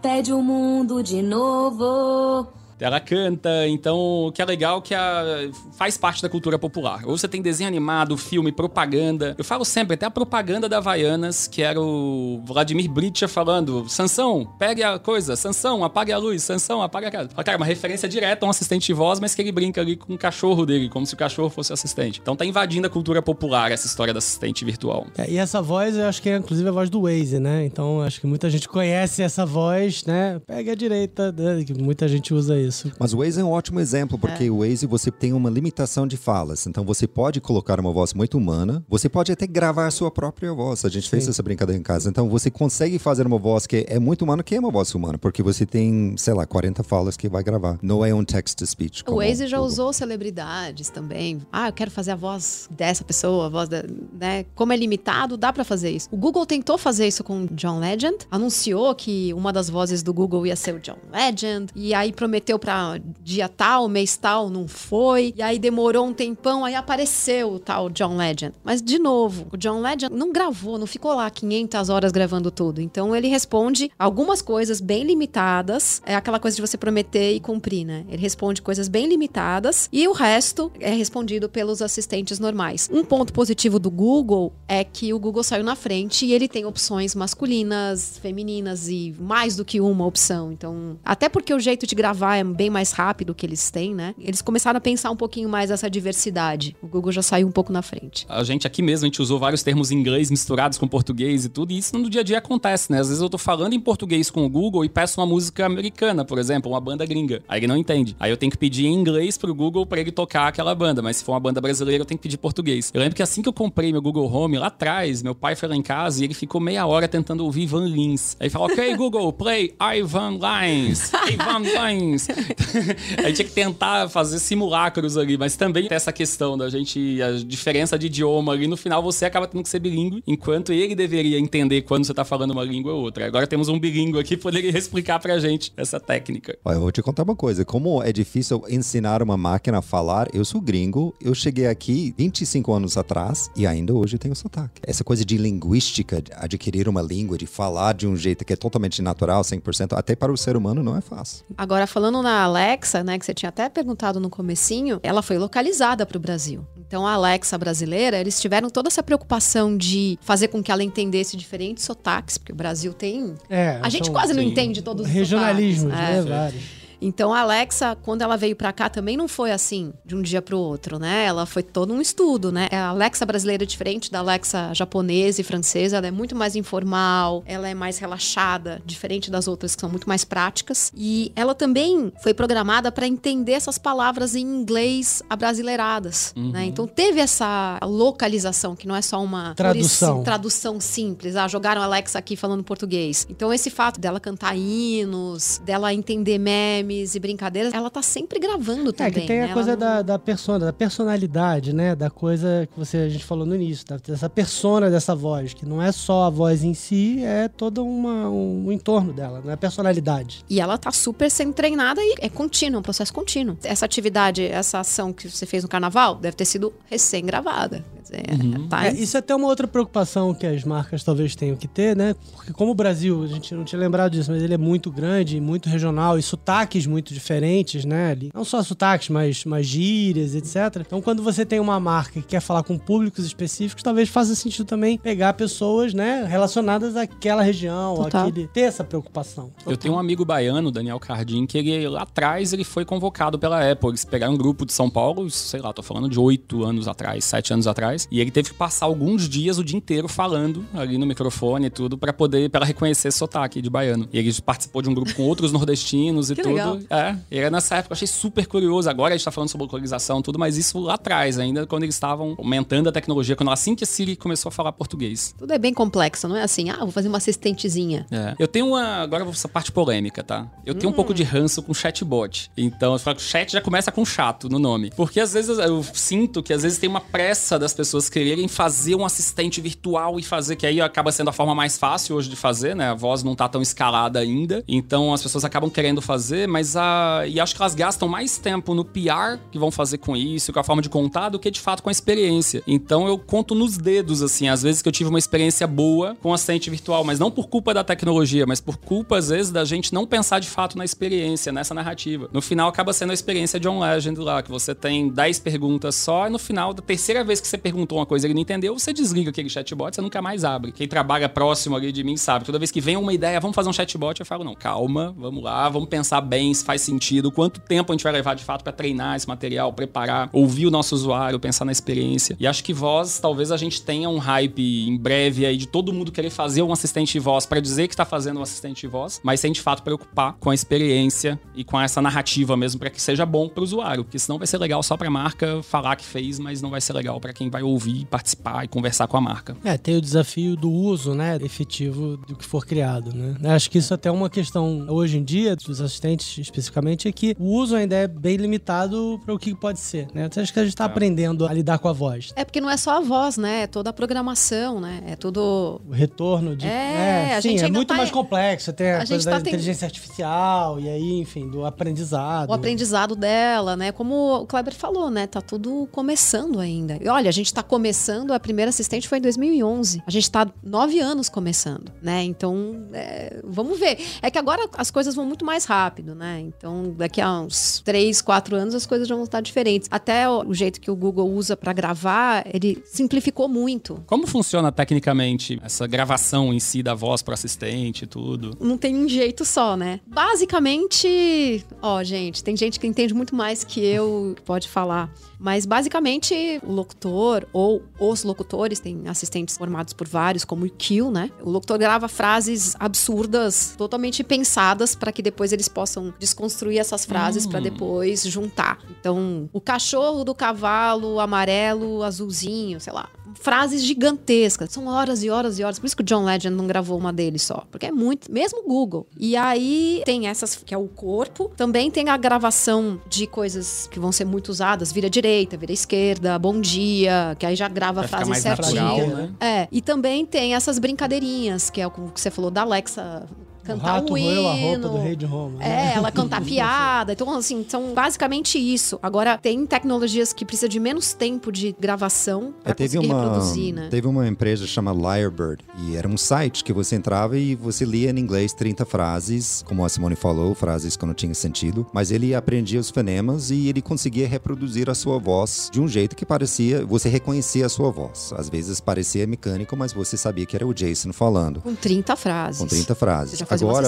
[0.02, 2.48] pede o mundo de novo.
[2.80, 7.02] Ela canta, então o que é legal é que a- faz parte da cultura popular.
[7.06, 9.36] Ou você tem desenho animado, filme, propaganda.
[9.38, 14.48] Eu falo sempre, até a propaganda da Havaianas, que era o Vladimir Bricha falando: Sansão,
[14.58, 17.30] pegue a coisa, Sansão, apague a luz, Sansão, apague a casa.
[17.30, 20.14] Cara, uma referência direta a um assistente de voz, mas que ele brinca ali com
[20.14, 22.20] o cachorro dele, como se o cachorro fosse assistente.
[22.22, 25.06] Então tá invadindo a cultura popular essa história do assistente virtual.
[25.18, 27.66] É, e essa voz, eu acho que é inclusive a voz do Waze, né?
[27.66, 30.40] Então acho que muita gente conhece essa voz, né?
[30.48, 31.66] Pega a direita, né?
[31.80, 32.69] muita gente usa isso.
[32.98, 36.18] Mas o Waze é um ótimo exemplo, porque o Waze você tem uma limitação de
[36.18, 36.68] falas.
[36.68, 40.54] Então você pode colocar uma voz muito humana, você pode até gravar a sua própria
[40.54, 40.86] voz.
[40.86, 42.10] A gente fez essa brincadeira em casa.
[42.10, 45.18] Então você consegue fazer uma voz que é muito humana, que é uma voz humana,
[45.18, 47.78] porque você tem, sei lá, 40 falas que vai gravar.
[47.82, 49.04] Não é um text-to-speech.
[49.08, 51.42] O Waze já usou celebridades também.
[51.52, 53.84] Ah, eu quero fazer a voz dessa pessoa, a voz da.
[54.20, 54.46] Né?
[54.56, 56.08] Como é limitado, dá pra fazer isso.
[56.12, 60.46] O Google tentou fazer isso com John Legend, anunciou que uma das vozes do Google
[60.46, 65.34] ia ser o John Legend, e aí prometeu pra dia tal, mês tal, não foi.
[65.36, 68.54] E aí demorou um tempão, aí apareceu o tal John Legend.
[68.64, 72.82] Mas, de novo, o John Legend não gravou, não ficou lá 500 horas gravando tudo.
[72.82, 76.02] Então, ele responde algumas coisas bem limitadas.
[76.06, 78.06] É aquela coisa de você prometer e cumprir, né?
[78.10, 82.90] Ele responde coisas bem limitadas e o resto é respondido pelos assistentes normais.
[82.92, 86.66] Um ponto positivo do Google é que o Google saiu na frente e ele tem
[86.66, 90.52] opções masculinas, femininas e mais do que uma opção.
[90.52, 94.14] Então, até porque o jeito de gravar é bem mais rápido que eles têm, né?
[94.20, 96.76] Eles começaram a pensar um pouquinho mais essa diversidade.
[96.82, 98.26] O Google já saiu um pouco na frente.
[98.30, 101.50] A gente aqui mesmo, a gente usou vários termos em inglês misturados com português e
[101.50, 103.00] tudo, e isso no dia a dia acontece, né?
[103.00, 106.26] Às vezes eu tô falando em português com o Google e peço uma música americana,
[106.26, 107.42] por exemplo, uma banda gringa.
[107.48, 108.16] Aí ele não entende.
[108.20, 111.18] Aí eu tenho que pedir em inglês pro Google para ele tocar aquela banda, mas
[111.18, 112.92] se for uma banda brasileira eu tenho que pedir português.
[112.94, 115.70] Eu lembro que assim que eu comprei meu Google Home lá atrás, meu pai foi
[115.70, 118.36] lá em casa e ele ficou meia hora tentando ouvir Van Lins.
[118.40, 121.12] Aí falou: "OK, Google, play Ivan Lines".
[121.30, 122.28] Ivan Lines.
[123.18, 127.22] a gente tinha que tentar fazer simulacros ali, mas também tem essa questão da gente
[127.22, 130.96] a diferença de idioma ali no final você acaba tendo que ser bilíngue, enquanto ele
[130.96, 133.26] deveria entender quando você tá falando uma língua ou outra.
[133.26, 136.56] Agora temos um bilíngue aqui que poderia explicar pra gente essa técnica.
[136.64, 137.66] Olha, eu vou te contar uma coisa.
[137.66, 142.72] Como é difícil ensinar uma máquina a falar, eu sou gringo, eu cheguei aqui 25
[142.72, 144.82] anos atrás e ainda hoje tenho sotaque.
[144.86, 148.56] Essa coisa de linguística, de adquirir uma língua, de falar de um jeito que é
[148.56, 151.44] totalmente natural, 100%, até para o ser humano não é fácil.
[151.58, 156.06] Agora, falando na Alexa, né, que você tinha até perguntado no comecinho, ela foi localizada
[156.06, 156.66] para o Brasil.
[156.78, 161.38] Então, a Alexa brasileira, eles tiveram toda essa preocupação de fazer com que ela entendesse
[161.38, 163.36] diferentes sotaques, porque o Brasil tem...
[163.50, 166.10] É, A gente são quase não entende todos os regionalismos, sotaques.
[166.10, 166.20] né?
[166.20, 166.22] É.
[166.22, 166.79] Vários.
[167.02, 170.42] Então a Alexa, quando ela veio pra cá, também não foi assim, de um dia
[170.42, 171.26] pro outro, né?
[171.26, 172.68] Ela foi todo um estudo, né?
[172.72, 177.44] A Alexa brasileira é diferente da Alexa japonesa e francesa, ela é muito mais informal,
[177.46, 180.92] ela é mais relaxada, diferente das outras que são muito mais práticas.
[180.96, 186.66] E ela também foi programada para entender essas palavras em inglês abrasileiradas, né?
[186.66, 190.10] Então teve essa localização, que não é só uma Tradução.
[190.10, 191.36] florici- tradução simples.
[191.36, 193.26] Ah, jogaram a Alexa aqui falando português.
[193.30, 198.90] Então, esse fato dela cantar hinos, dela entender memes e brincadeiras, ela tá sempre gravando
[198.90, 199.14] É, também.
[199.14, 199.46] que tem né?
[199.52, 201.96] a coisa não- da, da persona, da personalidade, né?
[201.96, 205.66] Da coisa que você, a gente falou no início, da- dessa persona dessa voz, que
[205.66, 209.54] não é só a voz em si, é todo uma, um, entorno dela, não é
[209.54, 210.44] a personalidade.
[210.50, 213.58] E ela tá super sendo treinada e é contínuo, é um processo contínuo.
[213.64, 217.84] Essa atividade, essa ação que você fez no carnaval, deve ter sido recém-gravada.
[218.10, 221.68] Dizer, tá É, isso é até uma outra preocupação que as marcas talvez tenham que
[221.68, 222.16] ter, né?
[222.36, 225.40] Porque como o Brasil, a gente não tinha lembrado disso, mas ele é muito grande,
[225.40, 228.18] muito regional e sotaques muito diferentes, né?
[228.34, 230.82] Não só sotaques, mas, mas gírias, etc.
[230.86, 234.66] Então, quando você tem uma marca que quer falar com públicos específicos, talvez faça sentido
[234.66, 238.28] também pegar pessoas, né, relacionadas àquela região, Total.
[238.28, 239.52] àquele, ter essa preocupação.
[239.66, 243.70] Eu tenho um amigo baiano, Daniel Cardim, que ele lá atrás ele foi convocado pela
[243.72, 243.90] Apple.
[243.90, 247.24] Eles pegaram um grupo de São Paulo, sei lá, tô falando de oito anos atrás,
[247.26, 250.98] sete anos atrás, e ele teve que passar alguns dias o dia inteiro falando ali
[250.98, 254.08] no microfone e tudo pra poder para reconhecer sotaque de baiano.
[254.12, 256.54] E ele participou de um grupo com outros nordestinos e Que tudo.
[256.54, 256.80] legal.
[256.90, 258.90] É, e era nessa época, eu achei super curioso.
[258.90, 261.84] Agora a gente tá falando sobre localização e tudo, mas isso lá atrás ainda, quando
[261.84, 265.34] eles estavam aumentando a tecnologia, quando assim que a Siri começou a falar português.
[265.38, 268.06] Tudo é bem complexo, não é assim, ah, vou fazer uma assistentezinha.
[268.12, 268.36] É.
[268.38, 268.98] Eu tenho uma.
[268.98, 270.48] Agora eu vou essa parte polêmica, tá?
[270.66, 272.52] Eu tenho um pouco de ranço com chatbot.
[272.58, 274.92] Então, eu falo que o chat já começa com chato no nome.
[274.96, 278.96] Porque às vezes eu sinto que às vezes tem uma pressa das pessoas quererem fazer
[278.96, 282.36] um assistente virtual e fazer, que aí acaba sendo a forma mais fácil hoje de
[282.36, 282.90] fazer, né?
[282.90, 284.64] A voz não tá tão escalada ainda.
[284.68, 287.24] Então as pessoas acabam querendo fazer, mas a.
[287.28, 290.60] E acho que elas gastam mais tempo no PR que vão fazer com isso, com
[290.60, 292.64] a forma de contar, do que de fato com a experiência.
[292.68, 296.34] Então eu conto nos dedos, assim, às vezes que eu tive uma experiência boa com
[296.34, 299.94] assistente virtual, mas não por culpa da tecnologia, mas por culpa, às vezes, da gente
[299.94, 302.30] não pensar de fato na experiência, nessa narrativa.
[302.32, 305.96] No final, acaba sendo a experiência de John Legend lá, que você tem 10 perguntas
[305.96, 308.42] só, e no final, da terceira vez que você perguntou uma coisa e ele não
[308.42, 310.72] entendeu, você desliga aquele chatbot, você nunca mais abre.
[310.72, 312.46] Quem trabalha próximo ali de mim sabe.
[312.46, 315.44] Toda vez que vem uma ideia, vamos fazer um chatbot, eu falo, não, calma, vamos
[315.44, 318.64] lá, vamos pensar bem se faz sentido, quanto tempo a gente vai levar de fato
[318.64, 322.36] para treinar esse material, preparar, ouvir o nosso usuário, pensar na experiência.
[322.40, 325.94] E acho que voz, talvez a gente tenha um hype em breve aí de todo
[325.94, 328.88] mundo querer fazer um assistente de voz para dizer que está fazendo um assistente de
[328.88, 332.90] voz, mas sem de fato preocupar com a experiência e com essa narrativa mesmo para
[332.90, 335.62] que seja bom para o usuário, porque senão vai ser legal só para a marca
[335.62, 338.68] falar que fez, mas não vai ser legal para quem vai vai ouvir, participar e
[338.68, 339.56] conversar com a marca.
[339.64, 343.36] É, tem o desafio do uso, né, efetivo do que for criado, né?
[343.54, 347.36] Acho que isso até é uma questão hoje em dia dos assistentes especificamente é que
[347.38, 350.26] o uso ainda é bem limitado para o que pode ser, né?
[350.26, 352.32] Então, acho que a gente está aprendendo a lidar com a voz.
[352.36, 353.64] É porque não é só a voz, né?
[353.64, 355.02] É toda a programação, né?
[355.08, 355.82] É tudo.
[355.88, 356.66] O retorno de.
[356.66, 358.72] É, a sim, gente é muito tá- mais complexo.
[358.74, 362.50] Tem a, a coisa gente da tá ten- inteligência artificial e aí, enfim, do aprendizado.
[362.50, 363.92] O aprendizado dela, né?
[363.92, 365.28] Como o Kleber falou, né?
[365.28, 366.98] Tá tudo começando ainda.
[367.02, 370.04] E olha, a gente tá começando, a primeira assistente foi em 2011.
[370.06, 372.24] A gente tá nove anos começando, né?
[372.24, 374.00] Então, é, vamos ver.
[374.22, 376.40] É que agora as coisas vão muito mais rápido, né?
[376.40, 379.88] Então, daqui a uns três, quatro anos as coisas já vão estar diferentes.
[379.92, 384.04] Até o, jeito que o Google usa pra gravar, ele simplificou muito.
[384.06, 388.58] Como funciona tecnicamente essa gravação em si da voz para assistente e tudo?
[388.60, 390.00] não tem um jeito só, né?
[390.06, 395.12] Basicamente, ó, gente, tem gente que entende muito mais que eu que pode falar.
[395.40, 401.10] Mas basicamente, o locutor ou os locutores, tem assistentes formados por vários, como o Kill,
[401.10, 401.32] né?
[401.42, 407.48] O locutor grava frases absurdas, totalmente pensadas, para que depois eles possam desconstruir essas frases
[407.48, 408.80] pra depois juntar.
[409.00, 413.10] Então, o cachorro do cavalo amarelo, azulzinho, sei lá.
[413.36, 414.72] Frases gigantescas.
[414.72, 415.80] São horas e horas e horas.
[415.80, 417.64] Por isso que o John Legend não gravou uma deles só.
[417.72, 418.32] Porque é muito.
[418.32, 419.08] Mesmo o Google.
[419.18, 421.52] E aí tem essas que é o corpo.
[421.56, 424.92] Também tem a gravação de coisas que vão ser muito usadas.
[424.92, 427.36] Vira direita, vira esquerda, bom dia.
[427.40, 428.84] Que aí já grava a Vai frase certinha.
[428.84, 429.30] natural, né?
[429.40, 429.68] É.
[429.72, 433.28] E também tem essas brincadeirinhas, que é o que você falou da Alexa
[433.74, 434.88] O cantar rato o roeu a hino.
[434.88, 435.64] roupa do rei de Roma.
[435.64, 435.94] É, né?
[435.96, 437.14] ela cantar piada.
[437.14, 439.00] Então, assim, são basicamente isso.
[439.02, 443.24] Agora, tem tecnologias que precisa de menos tempo de gravação É, pra teve conseguir uma
[443.24, 443.88] reproduzir, né?
[443.90, 448.10] teve uma empresa chamada Lyrebird e era um site que você entrava e você lia
[448.12, 452.34] em inglês 30 frases, como a Simone falou, frases que não tinham sentido, mas ele
[452.36, 456.86] aprendia os fonemas e ele conseguia reproduzir a sua voz de um jeito que parecia,
[456.86, 458.34] você reconhecia a sua voz.
[458.36, 461.62] Às vezes parecia mecânico, mas você sabia que era o Jason falando.
[461.62, 462.60] Com 30 frases.
[462.62, 463.32] Com 30 frases.
[463.32, 463.88] Você já um Agora,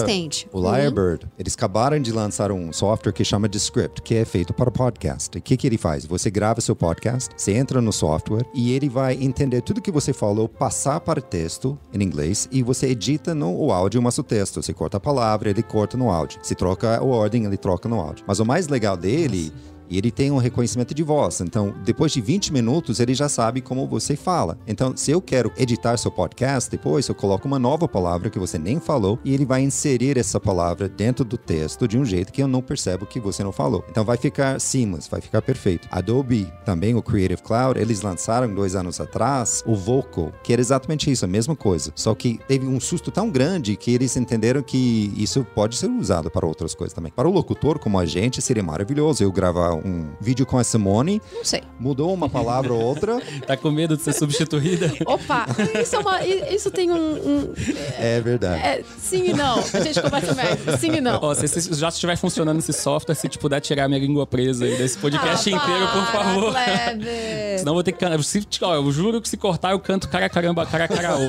[0.52, 0.72] o Uhum.
[0.74, 5.36] Lyrebird, eles acabaram de lançar um software que chama Descript, que é feito para podcast.
[5.36, 6.04] O que, que ele faz?
[6.04, 10.12] Você grava seu podcast, você entra no software e ele vai entender tudo que você
[10.12, 14.62] falou, passar para texto em inglês e você edita no o áudio o nosso texto.
[14.62, 16.38] Você corta a palavra, ele corta no áudio.
[16.42, 18.24] Se troca a ordem, ele troca no áudio.
[18.26, 19.52] Mas o mais legal dele
[19.92, 21.42] e ele tem um reconhecimento de voz.
[21.42, 24.58] Então, depois de 20 minutos, ele já sabe como você fala.
[24.66, 28.58] Então, se eu quero editar seu podcast, depois eu coloco uma nova palavra que você
[28.58, 32.42] nem falou e ele vai inserir essa palavra dentro do texto de um jeito que
[32.42, 33.84] eu não percebo que você não falou.
[33.90, 35.86] Então, vai ficar seamless, vai ficar perfeito.
[35.90, 41.10] Adobe, também o Creative Cloud, eles lançaram dois anos atrás o Vocal, que era exatamente
[41.10, 41.92] isso, a mesma coisa.
[41.94, 46.30] Só que teve um susto tão grande que eles entenderam que isso pode ser usado
[46.30, 47.12] para outras coisas também.
[47.14, 51.20] Para o locutor, como a gente, seria maravilhoso eu gravar um vídeo com a Simone,
[51.32, 51.62] Não sei.
[51.78, 54.92] mudou uma palavra ou outra, Tá com medo de ser substituída?
[55.06, 55.46] Opa,
[55.80, 56.96] isso, é uma, isso tem um.
[56.96, 57.54] um-
[57.98, 58.62] é verdade.
[58.62, 59.58] é, sim e não.
[59.58, 60.78] A gente começa médio.
[60.78, 61.18] Sim e não.
[61.22, 64.64] Ó, se, se já estiver funcionando esse software, se te puder tirar minha língua presa
[64.64, 66.52] aí desse podcast Ah, inteiro, por para, favor.
[66.52, 67.58] Kleber.
[67.58, 68.22] Senão eu vou ter que cantar.
[68.22, 71.26] Se, ó, eu juro que se cortar, eu canto cara caramba, cara caraô.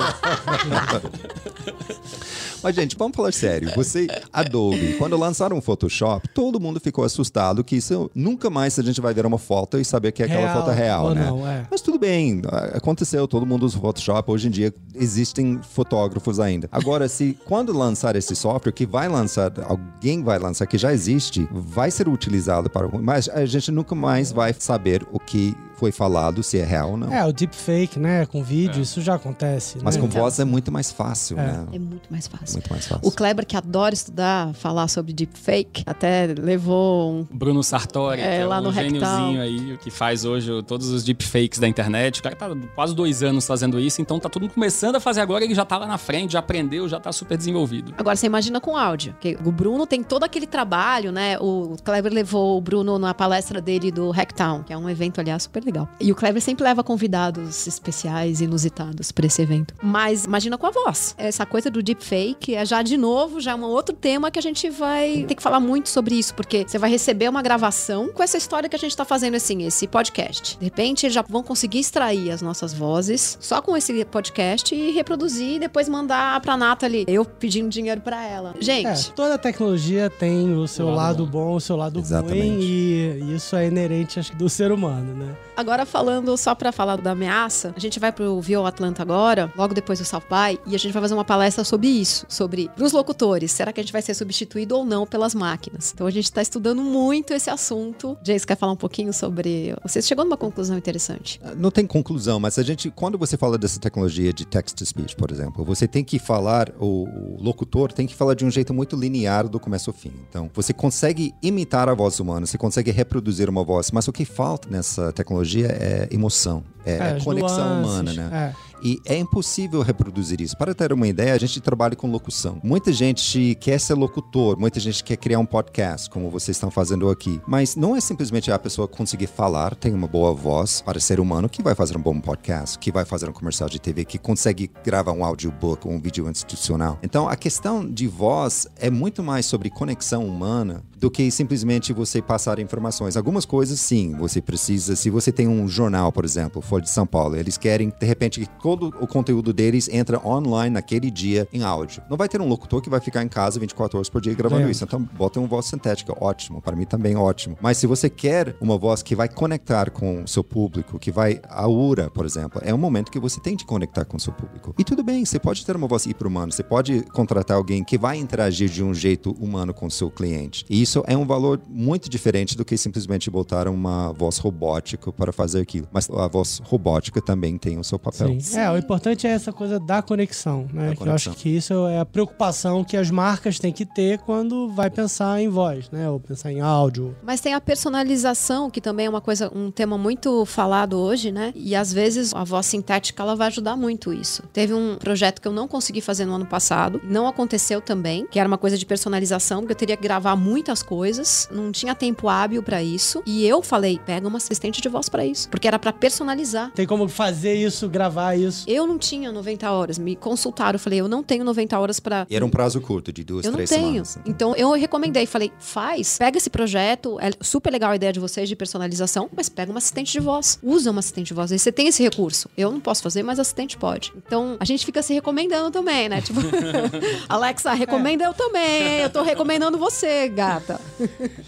[2.64, 3.70] Mas, gente, vamos falar sério.
[3.76, 8.82] Você, Adobe, quando lançaram o Photoshop, todo mundo ficou assustado que isso nunca mais a
[8.82, 11.26] gente vai ver uma foto e saber que é aquela Real foto real, né?
[11.26, 11.66] não, é.
[11.70, 12.40] Mas tudo bem,
[12.72, 14.30] aconteceu, todo mundo usa Photoshop.
[14.30, 16.66] Hoje em dia existem fotógrafos ainda.
[16.72, 21.46] Agora, se quando lançar esse software, que vai lançar, alguém vai lançar, que já existe,
[21.52, 22.88] vai ser utilizado para.
[22.98, 26.96] Mas a gente nunca mais vai saber o que foi falado, se é real ou
[26.96, 27.12] não.
[27.12, 28.26] É, o deepfake, né?
[28.26, 29.78] Com vídeo, isso já acontece.
[29.82, 30.02] Mas né?
[30.02, 31.66] com voz é muito mais fácil, né?
[31.72, 32.54] É muito mais fácil.
[32.54, 33.06] Muito mais fácil.
[33.06, 37.26] O Kleber, que adora estudar, falar sobre deepfake, até levou um.
[37.30, 39.00] Bruno Sartori, É, que é lá um no Rectal.
[39.00, 42.20] gêniozinho aí, que faz hoje todos os deepfakes da internet.
[42.20, 45.20] O cara tá quase dois anos fazendo isso, então tá todo mundo começando a fazer
[45.20, 47.94] agora, ele já tá lá na frente, já aprendeu, já tá super desenvolvido.
[47.98, 49.12] Agora, você imagina com áudio.
[49.14, 51.38] Porque o Bruno tem todo aquele trabalho, né?
[51.38, 55.42] O Kleber levou o Bruno na palestra dele do Hacktown, que é um evento, aliás,
[55.44, 55.88] super legal.
[56.00, 59.74] E o Kleber sempre leva convidados especiais, inusitados pra esse evento.
[59.82, 61.14] Mas imagina com a voz.
[61.18, 64.68] Essa coisa do deepfake é já, de novo, já um outro tema que a gente
[64.68, 68.36] vai ter que falar muito sobre isso, porque você vai receber uma gravação com essa
[68.36, 70.58] história que a gente tá fazendo, assim, esse podcast.
[70.58, 74.90] De repente, eles já vão conseguir extrair as nossas vozes só com esse podcast e
[74.90, 78.54] reproduzir e depois mandar pra Nathalie, eu pedindo dinheiro pra ela.
[78.58, 82.38] É, Gente, toda tecnologia tem o seu lado lado bom, o seu lado Exatamente.
[82.40, 85.34] ruim, e isso é inerente acho, que, do ser humano, né?
[85.56, 89.72] Agora falando só pra falar da ameaça, a gente vai pro Vio Atlanta agora, logo
[89.72, 92.92] depois do South By, e a gente vai fazer uma palestra sobre isso, sobre pros
[92.92, 95.92] locutores, será que a gente vai ser substituído ou não pelas máquinas?
[95.94, 98.18] Então a gente tá estudando muito esse assunto.
[98.20, 101.40] Jace quer falar um pouquinho sobre, você chegou numa conclusão interessante.
[101.56, 105.64] Não tem conclusão, mas a gente, quando você fala dessa tecnologia de text-to-speech, por exemplo,
[105.64, 109.60] você tem que falar, o locutor tem que falar de um jeito muito linear do
[109.60, 110.12] começo ao fim.
[110.28, 114.24] Então, você consegue imitar a voz humana, você consegue reproduzir uma voz, mas o que
[114.24, 118.54] falta nessa tecnologia é emoção, é, É, as conexão nuances, humana, né?
[118.82, 120.56] E é impossível reproduzir isso.
[120.56, 122.60] Para ter uma ideia, a gente trabalha com locução.
[122.62, 127.08] Muita gente quer ser locutor, muita gente quer criar um podcast, como vocês estão fazendo
[127.08, 127.40] aqui.
[127.46, 131.48] Mas não é simplesmente a pessoa conseguir falar, tem uma boa voz para ser humano,
[131.48, 134.70] que vai fazer um bom podcast, que vai fazer um comercial de TV, que consegue
[134.84, 136.98] gravar um audiobook, um vídeo institucional.
[137.02, 142.22] Então, a questão de voz é muito mais sobre conexão humana do que simplesmente você
[142.22, 143.16] passar informações.
[143.16, 144.96] Algumas coisas, sim, você precisa.
[144.96, 148.48] Se você tem um jornal, por exemplo, Folha de São Paulo, eles querem, de repente,
[148.64, 152.02] todo o conteúdo deles entra online naquele dia em áudio.
[152.08, 154.66] Não vai ter um locutor que vai ficar em casa 24 horas por dia gravando
[154.66, 154.70] É.
[154.70, 154.82] isso.
[154.84, 156.62] Então, bota uma voz sintética, ótimo.
[156.62, 157.58] Para mim também ótimo.
[157.60, 161.42] Mas se você quer uma voz que vai conectar com o seu público, que vai.
[161.46, 164.32] A URA, por exemplo, é um momento que você tem de conectar com o seu
[164.32, 164.74] público.
[164.78, 168.16] E tudo bem, você pode ter uma voz hiper-humana, você pode contratar alguém que vai
[168.16, 170.64] interagir de um jeito humano com o seu cliente.
[170.70, 175.34] E isso é um valor muito diferente do que simplesmente botar uma voz robótica para
[175.34, 175.86] fazer aquilo.
[175.92, 178.40] Mas a voz robótica também tem o seu papel.
[178.40, 178.53] Sim.
[178.56, 180.90] É, o importante é essa coisa da conexão, né?
[180.90, 181.34] Da Que eu acho conexão.
[181.34, 185.48] que isso é a preocupação que as marcas têm que ter quando vai pensar em
[185.48, 186.08] voz, né?
[186.08, 187.16] Ou pensar em áudio.
[187.22, 191.52] Mas tem a personalização, que também é uma coisa, um tema muito falado hoje, né?
[191.54, 194.42] E às vezes a voz sintética ela vai ajudar muito isso.
[194.52, 198.38] Teve um projeto que eu não consegui fazer no ano passado, não aconteceu também, que
[198.38, 202.28] era uma coisa de personalização, porque eu teria que gravar muitas coisas, não tinha tempo
[202.28, 203.22] hábil pra isso.
[203.26, 206.70] E eu falei, pega uma assistente de voz pra isso, porque era pra personalizar.
[206.72, 208.43] Tem como fazer isso, gravar isso.
[208.66, 212.26] Eu não tinha 90 horas, me consultaram, eu falei, eu não tenho 90 horas pra
[212.28, 214.04] E era um prazo curto, de duas, eu não três tenho.
[214.04, 214.18] semanas.
[214.26, 218.48] Então eu recomendei, falei, faz, pega esse projeto, é super legal a ideia de vocês
[218.48, 221.72] de personalização, mas pega uma assistente de voz, usa uma assistente de voz, aí você
[221.72, 222.48] tem esse recurso.
[222.56, 224.12] Eu não posso fazer, mas a assistente pode.
[224.16, 226.20] Então a gente fica se recomendando também, né?
[226.20, 226.40] Tipo,
[227.28, 230.80] Alexa, recomenda eu também, eu tô recomendando você, gata.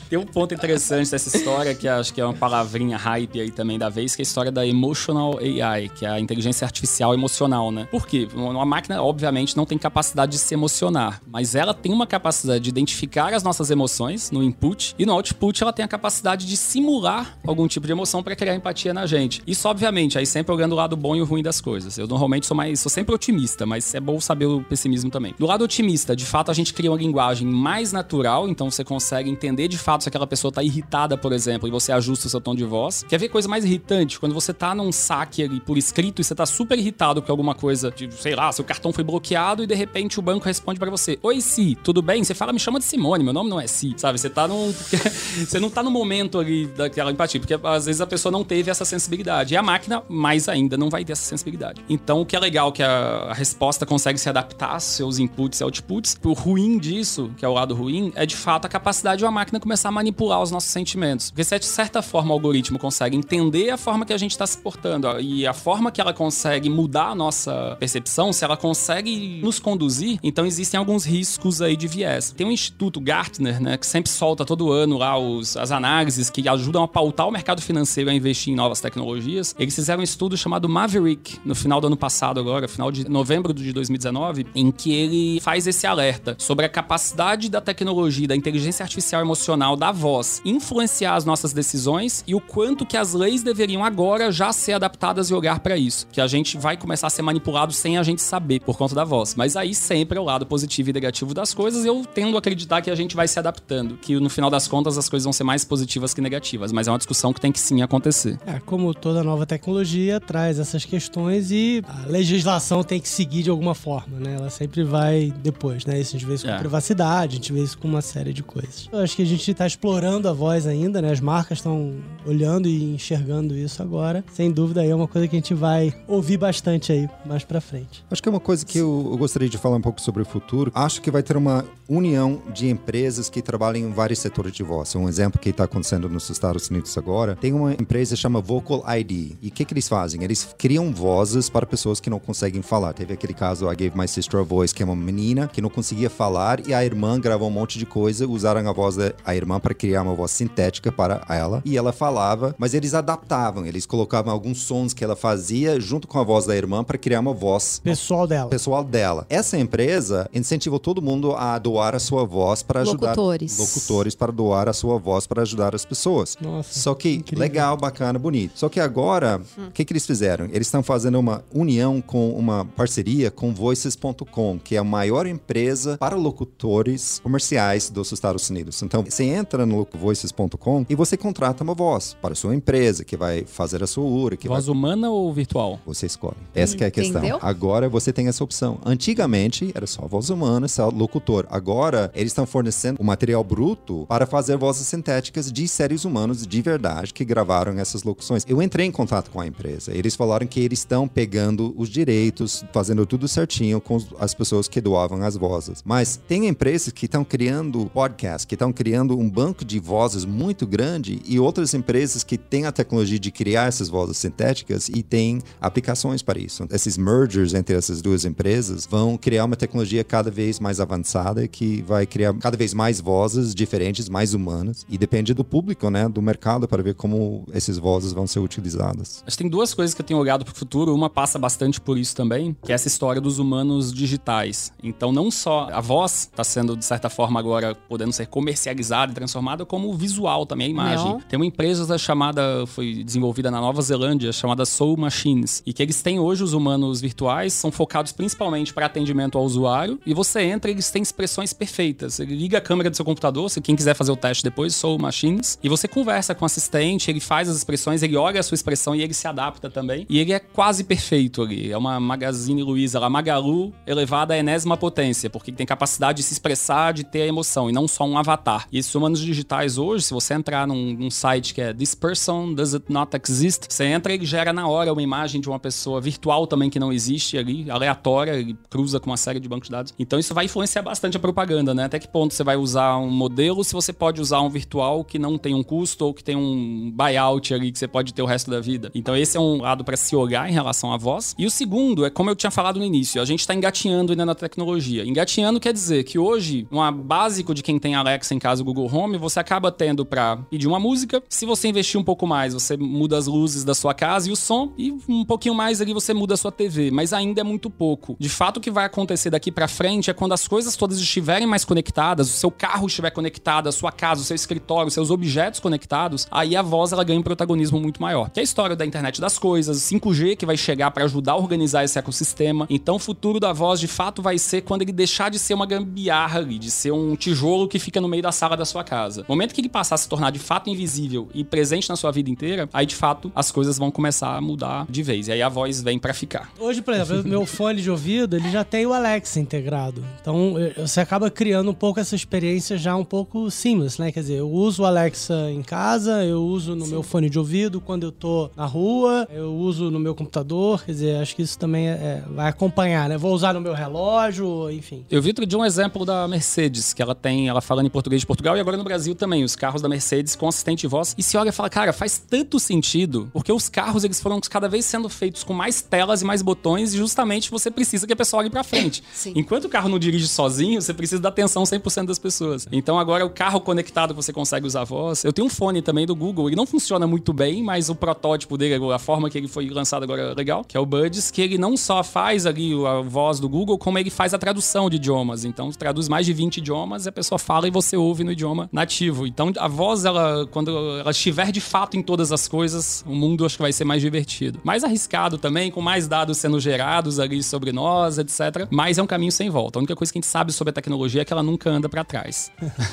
[0.09, 3.79] Tem um ponto interessante dessa história, que acho que é uma palavrinha hype aí também
[3.79, 7.71] da vez, que é a história da Emotional AI, que é a inteligência artificial emocional,
[7.71, 7.87] né?
[7.91, 8.29] Por quê?
[8.35, 12.71] Uma máquina, obviamente, não tem capacidade de se emocionar, mas ela tem uma capacidade de
[12.71, 17.39] identificar as nossas emoções no input e no output ela tem a capacidade de simular
[17.47, 19.43] algum tipo de emoção para criar empatia na gente.
[19.47, 21.99] Isso, obviamente, aí sempre olhando o lado bom e o ruim das coisas.
[21.99, 25.35] Eu normalmente sou mais, sou sempre otimista, mas é bom saber o pessimismo também.
[25.39, 29.31] Do lado otimista, de fato, a gente cria uma linguagem mais natural, então você consegue
[29.31, 32.41] entender de fato se aquela pessoa tá irritada, por exemplo, e você ajusta o seu
[32.41, 33.05] tom de voz.
[33.09, 34.19] Quer ver coisa mais irritante?
[34.19, 37.55] Quando você tá num saque ali por escrito e você tá super irritado com alguma
[37.55, 40.91] coisa, de, sei lá, seu cartão foi bloqueado e de repente o banco responde pra
[40.91, 42.23] você: Oi, Si, tudo bem?
[42.23, 44.19] Você fala, me chama de Simone, meu nome não é Si, sabe?
[44.19, 44.73] Você tá num.
[45.47, 48.71] você não tá no momento ali daquela empatia, porque às vezes a pessoa não teve
[48.71, 49.55] essa sensibilidade.
[49.55, 51.85] E a máquina, mais ainda, não vai ter essa sensibilidade.
[51.89, 55.61] Então, o que é legal que a, a resposta consegue se adaptar aos seus inputs
[55.61, 56.17] e outputs.
[56.25, 59.31] O ruim disso, que é o lado ruim, é de fato a capacidade de uma
[59.31, 61.31] máquina começar a manipular os nossos sentimentos.
[61.31, 64.47] Porque se de certa forma o algoritmo consegue entender a forma que a gente está
[64.47, 68.57] se portando ó, e a forma que ela consegue mudar a nossa percepção, se ela
[68.57, 72.33] consegue nos conduzir, então existem alguns riscos aí de viés.
[72.37, 76.49] Tem um instituto Gartner, né, que sempre solta todo ano lá os, as análises que
[76.49, 79.55] ajudam a pautar o mercado financeiro a investir em novas tecnologias.
[79.59, 83.53] Eles fizeram um estudo chamado Maverick no final do ano passado agora, final de novembro
[83.53, 88.83] de 2019, em que ele faz esse alerta sobre a capacidade da tecnologia, da inteligência
[88.83, 93.85] artificial emocional, da voz, influenciar as nossas decisões e o quanto que as leis deveriam
[93.85, 96.07] agora já ser adaptadas e olhar para isso.
[96.13, 99.05] Que a gente vai começar a ser manipulado sem a gente saber, por conta da
[99.05, 99.35] voz.
[99.35, 102.39] Mas aí sempre é o lado positivo e negativo das coisas, e eu tendo a
[102.39, 105.33] acreditar que a gente vai se adaptando, que no final das contas as coisas vão
[105.33, 108.39] ser mais positivas que negativas, mas é uma discussão que tem que sim acontecer.
[108.47, 113.51] É, como toda nova tecnologia traz essas questões e a legislação tem que seguir de
[113.51, 114.35] alguma forma, né?
[114.37, 116.01] Ela sempre vai depois, né?
[116.01, 116.59] Isso a gente vê isso com É.
[116.59, 118.89] privacidade, a gente vê isso com uma série de coisas.
[118.93, 121.11] Eu acho que a gente tá explorando a voz ainda, né?
[121.11, 121.95] As marcas estão
[122.25, 124.25] olhando e enxergando isso agora.
[124.33, 126.46] Sem dúvida aí é uma coisa que a gente vai ouvir bastante
[126.93, 128.05] aí mais pra frente.
[128.11, 130.25] Acho que é uma coisa que eu, eu gostaria de falar um pouco sobre o
[130.25, 130.71] futuro.
[130.75, 134.95] Acho que vai ter uma união de empresas que trabalham em vários setores de voz.
[134.95, 139.37] Um exemplo que está acontecendo nos Estados Unidos agora, tem uma empresa chamada Vocal ID.
[139.41, 140.23] E o que, que eles fazem?
[140.23, 142.93] Eles criam vozes para pessoas que não conseguem falar.
[142.93, 145.71] Teve aquele caso, I Gave My Sister a Voice, que é uma menina que não
[145.71, 149.59] conseguia falar e a irmã gravou um monte de coisa, usaram a voz da irmã
[149.61, 151.63] para criar uma voz sintética para ela.
[151.65, 156.19] E ela falava, mas eles adaptavam, eles colocavam alguns sons que ela fazia junto com
[156.19, 158.51] a voz da irmã para criar uma voz Pessoal dela.
[158.51, 159.27] pessoal dela.
[159.29, 163.59] Essa empresa incentivou todo mundo a doar a sua voz para ajudar Locutores.
[163.59, 166.37] locutores para doar a sua voz para ajudar as pessoas.
[166.41, 167.41] Nossa, Só que incrível.
[167.41, 168.53] legal, bacana, bonito.
[168.59, 170.47] Só que agora, o que, que eles fizeram?
[170.47, 175.97] Eles estão fazendo uma união com uma parceria com Voices.com, que é a maior empresa
[175.99, 178.83] para locutores comerciais dos Estados Unidos.
[178.83, 183.17] Então, você entra no Voices.com e você contrata uma voz para a sua empresa, que
[183.17, 185.79] vai fazer a sua URA, que vai Voz humana ou virtual?
[185.85, 186.37] você escolhe.
[186.55, 187.21] Essa que é a questão.
[187.21, 187.39] Entendeu?
[187.43, 188.79] Agora você tem essa opção.
[188.85, 191.47] Antigamente era só voz humana, só locutor.
[191.51, 191.66] Agora
[192.15, 197.13] eles estão fornecendo o material bruto para fazer vozes sintéticas de seres humanos de verdade
[197.13, 198.45] que gravaram essas locuções.
[198.49, 199.97] Eu entrei em contato com a empresa.
[199.97, 204.81] Eles falaram que eles estão pegando os direitos, fazendo tudo certinho com as pessoas que
[204.81, 205.83] doavam as vozes.
[205.85, 210.67] Mas tem empresas que estão criando podcasts, que estão criando um banco de vozes muito
[210.67, 215.41] grande e outras empresas que têm a tecnologia de criar essas vozes sintéticas e têm
[215.61, 216.67] aplicações para isso.
[216.71, 221.81] Esses mergers entre essas duas empresas vão criar uma tecnologia cada vez mais avançada que
[221.81, 226.21] vai criar cada vez mais vozes diferentes, mais humanas e depende do público, né, do
[226.21, 229.25] mercado para ver como essas vozes vão ser utilizadas.
[229.27, 230.95] Acho que tem duas coisas que eu tenho olhado pro futuro.
[230.95, 234.71] Uma passa bastante por isso também, que é essa história dos humanos digitais.
[234.83, 239.15] Então, não só a voz está sendo, de certa forma, agora podendo ser comercializada e
[239.15, 241.13] transformada, como o visual também, a imagem.
[241.13, 241.21] Não.
[241.21, 246.03] Tem uma empresa chamada, foi desenvolvida na Nova Zelândia, chamada Soul Machines, e que eles
[246.03, 250.71] têm hoje os humanos virtuais, são focados principalmente para atendimento ao usuário, e você entra,
[250.71, 252.19] eles têm expressões perfeitas.
[252.21, 254.99] Ele liga a câmera do seu computador, se quem quiser fazer o teste depois, Soul
[254.99, 258.55] Machines, e você conversa com o assistente, ele faz as expressões, ele olha a sua
[258.55, 260.07] expressão e ele se adapta também.
[260.09, 261.71] E ele é quase perfeito ali.
[261.71, 266.33] É uma Magazine Luiza, lá, Magalu elevada à enésima potência, porque tem capacidade de se
[266.33, 268.67] expressar, de ter a emoção, e não só um avatar.
[268.71, 272.55] E esses humanos digitais hoje, se você entrar num, num site que é This Person
[272.55, 275.59] Does It Not Exist, você entra e ele gera na hora uma imagem de uma
[275.59, 279.69] pessoa virtual também que não existe ali, aleatória, ele cruza com uma série de bancos
[279.69, 279.95] de dados.
[279.99, 281.85] Então isso vai influenciar bastante a propaganda, né?
[281.85, 285.19] Até que ponto você vai usar um modelo se você pode usar um virtual que
[285.19, 288.27] não tem um custo ou que tem um buyout ali que você pode ter o
[288.27, 288.91] resto da vida.
[288.95, 291.35] Então esse é um lado para se olhar em relação à voz.
[291.39, 294.25] E o segundo é como eu tinha falado no início, a gente está engatinhando ainda
[294.25, 295.05] na tecnologia.
[295.05, 298.91] Engatinhando quer dizer que hoje, um básico de quem tem Alexa em casa, o Google
[298.91, 301.23] Home, você acaba tendo para pedir uma música.
[301.29, 304.37] Se você investir um pouco mais, você muda as luzes da sua casa e o
[304.37, 307.69] som e um pouquinho mais ali você muda a sua TV, mas ainda é muito
[307.69, 308.17] pouco.
[308.19, 311.26] De fato, o que vai acontecer daqui para frente é quando as coisas todas estiverem
[311.47, 315.11] mais conectadas, o seu carro estiver conectado, a sua casa, o seu escritório, os seus
[315.11, 318.31] objetos conectados, aí a voz ela ganha um protagonismo muito maior.
[318.31, 321.37] Que é a história da internet das coisas, 5G que vai chegar para ajudar a
[321.37, 322.67] organizar esse ecossistema.
[322.71, 325.67] Então, o futuro da voz de fato vai ser quando ele deixar de ser uma
[325.67, 329.23] gambiarra ali, de ser um tijolo que fica no meio da sala da sua casa.
[329.23, 332.11] No momento que ele passar a se tornar de fato invisível e presente na sua
[332.11, 335.29] vida inteira, aí de fato as coisas vão começar a mudar de vez.
[335.29, 336.51] E aí a voz vem para ficar.
[336.59, 340.05] Hoje, por exemplo, meu fone de ouvido, ele já tem o Alexa integrado.
[340.21, 344.11] Então, você acaba criando um pouco essa experiência já um pouco seamless, né?
[344.11, 347.81] Quer dizer, eu uso o Alexa em casa, eu uso no meu fone de ouvido
[347.81, 350.85] quando eu tô na rua, eu uso no meu computador.
[350.85, 353.17] Quer dizer, acho que isso também é- é- vai acompanhar, né?
[353.17, 355.05] Vou usar no meu relógio, enfim.
[355.11, 358.21] Eu vi outro dia um exemplo da Mercedes, que ela tem, ela falando em português
[358.21, 361.15] de Portugal e agora no Brasil também, os carros da Mercedes com assistente de voz.
[361.17, 364.69] E se olha e fala, cara, faz tanto sentido, porque os carros eles foram cada
[364.69, 368.17] vez sendo feitos com mais telas e mais botões e justamente você precisa que a
[368.17, 369.03] pessoa olhe pra frente.
[369.15, 369.33] Sim.
[369.37, 372.67] Enquanto o carro não dirige sozinho, você precisa da atenção 100% das pessoas.
[372.73, 375.25] Então agora o carro conectado você consegue usar a voz.
[375.25, 378.57] Eu tenho um fone também do Google, ele não funciona muito bem, mas o protótipo
[378.57, 381.43] dele, a forma que ele foi lançado agora é legal, que é o Buds, que
[381.43, 384.97] ele não só faz ali a voz do Google, como ele faz a tradução de
[384.97, 385.45] idiomas.
[385.45, 389.27] Então traduz mais de 20 idiomas, a pessoa fala e você ouve no idioma nativo.
[389.27, 393.45] Então a voz, ela, quando ela estiver de fato em todas as coisas, o mundo
[393.45, 394.61] acho que vai ser mais divertido.
[394.65, 398.67] Mais arriscado também, com mais dados sendo gerados ali sobre nós, etc.
[398.71, 399.79] Mas é um caminho sem volta.
[399.79, 400.86] A única coisa que a gente sabe sobre a tecnologia
[401.21, 402.51] é que ela nunca anda pra trás.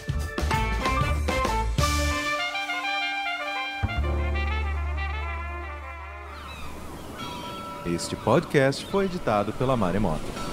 [7.86, 10.49] Este podcast foi editado pela Maremoto.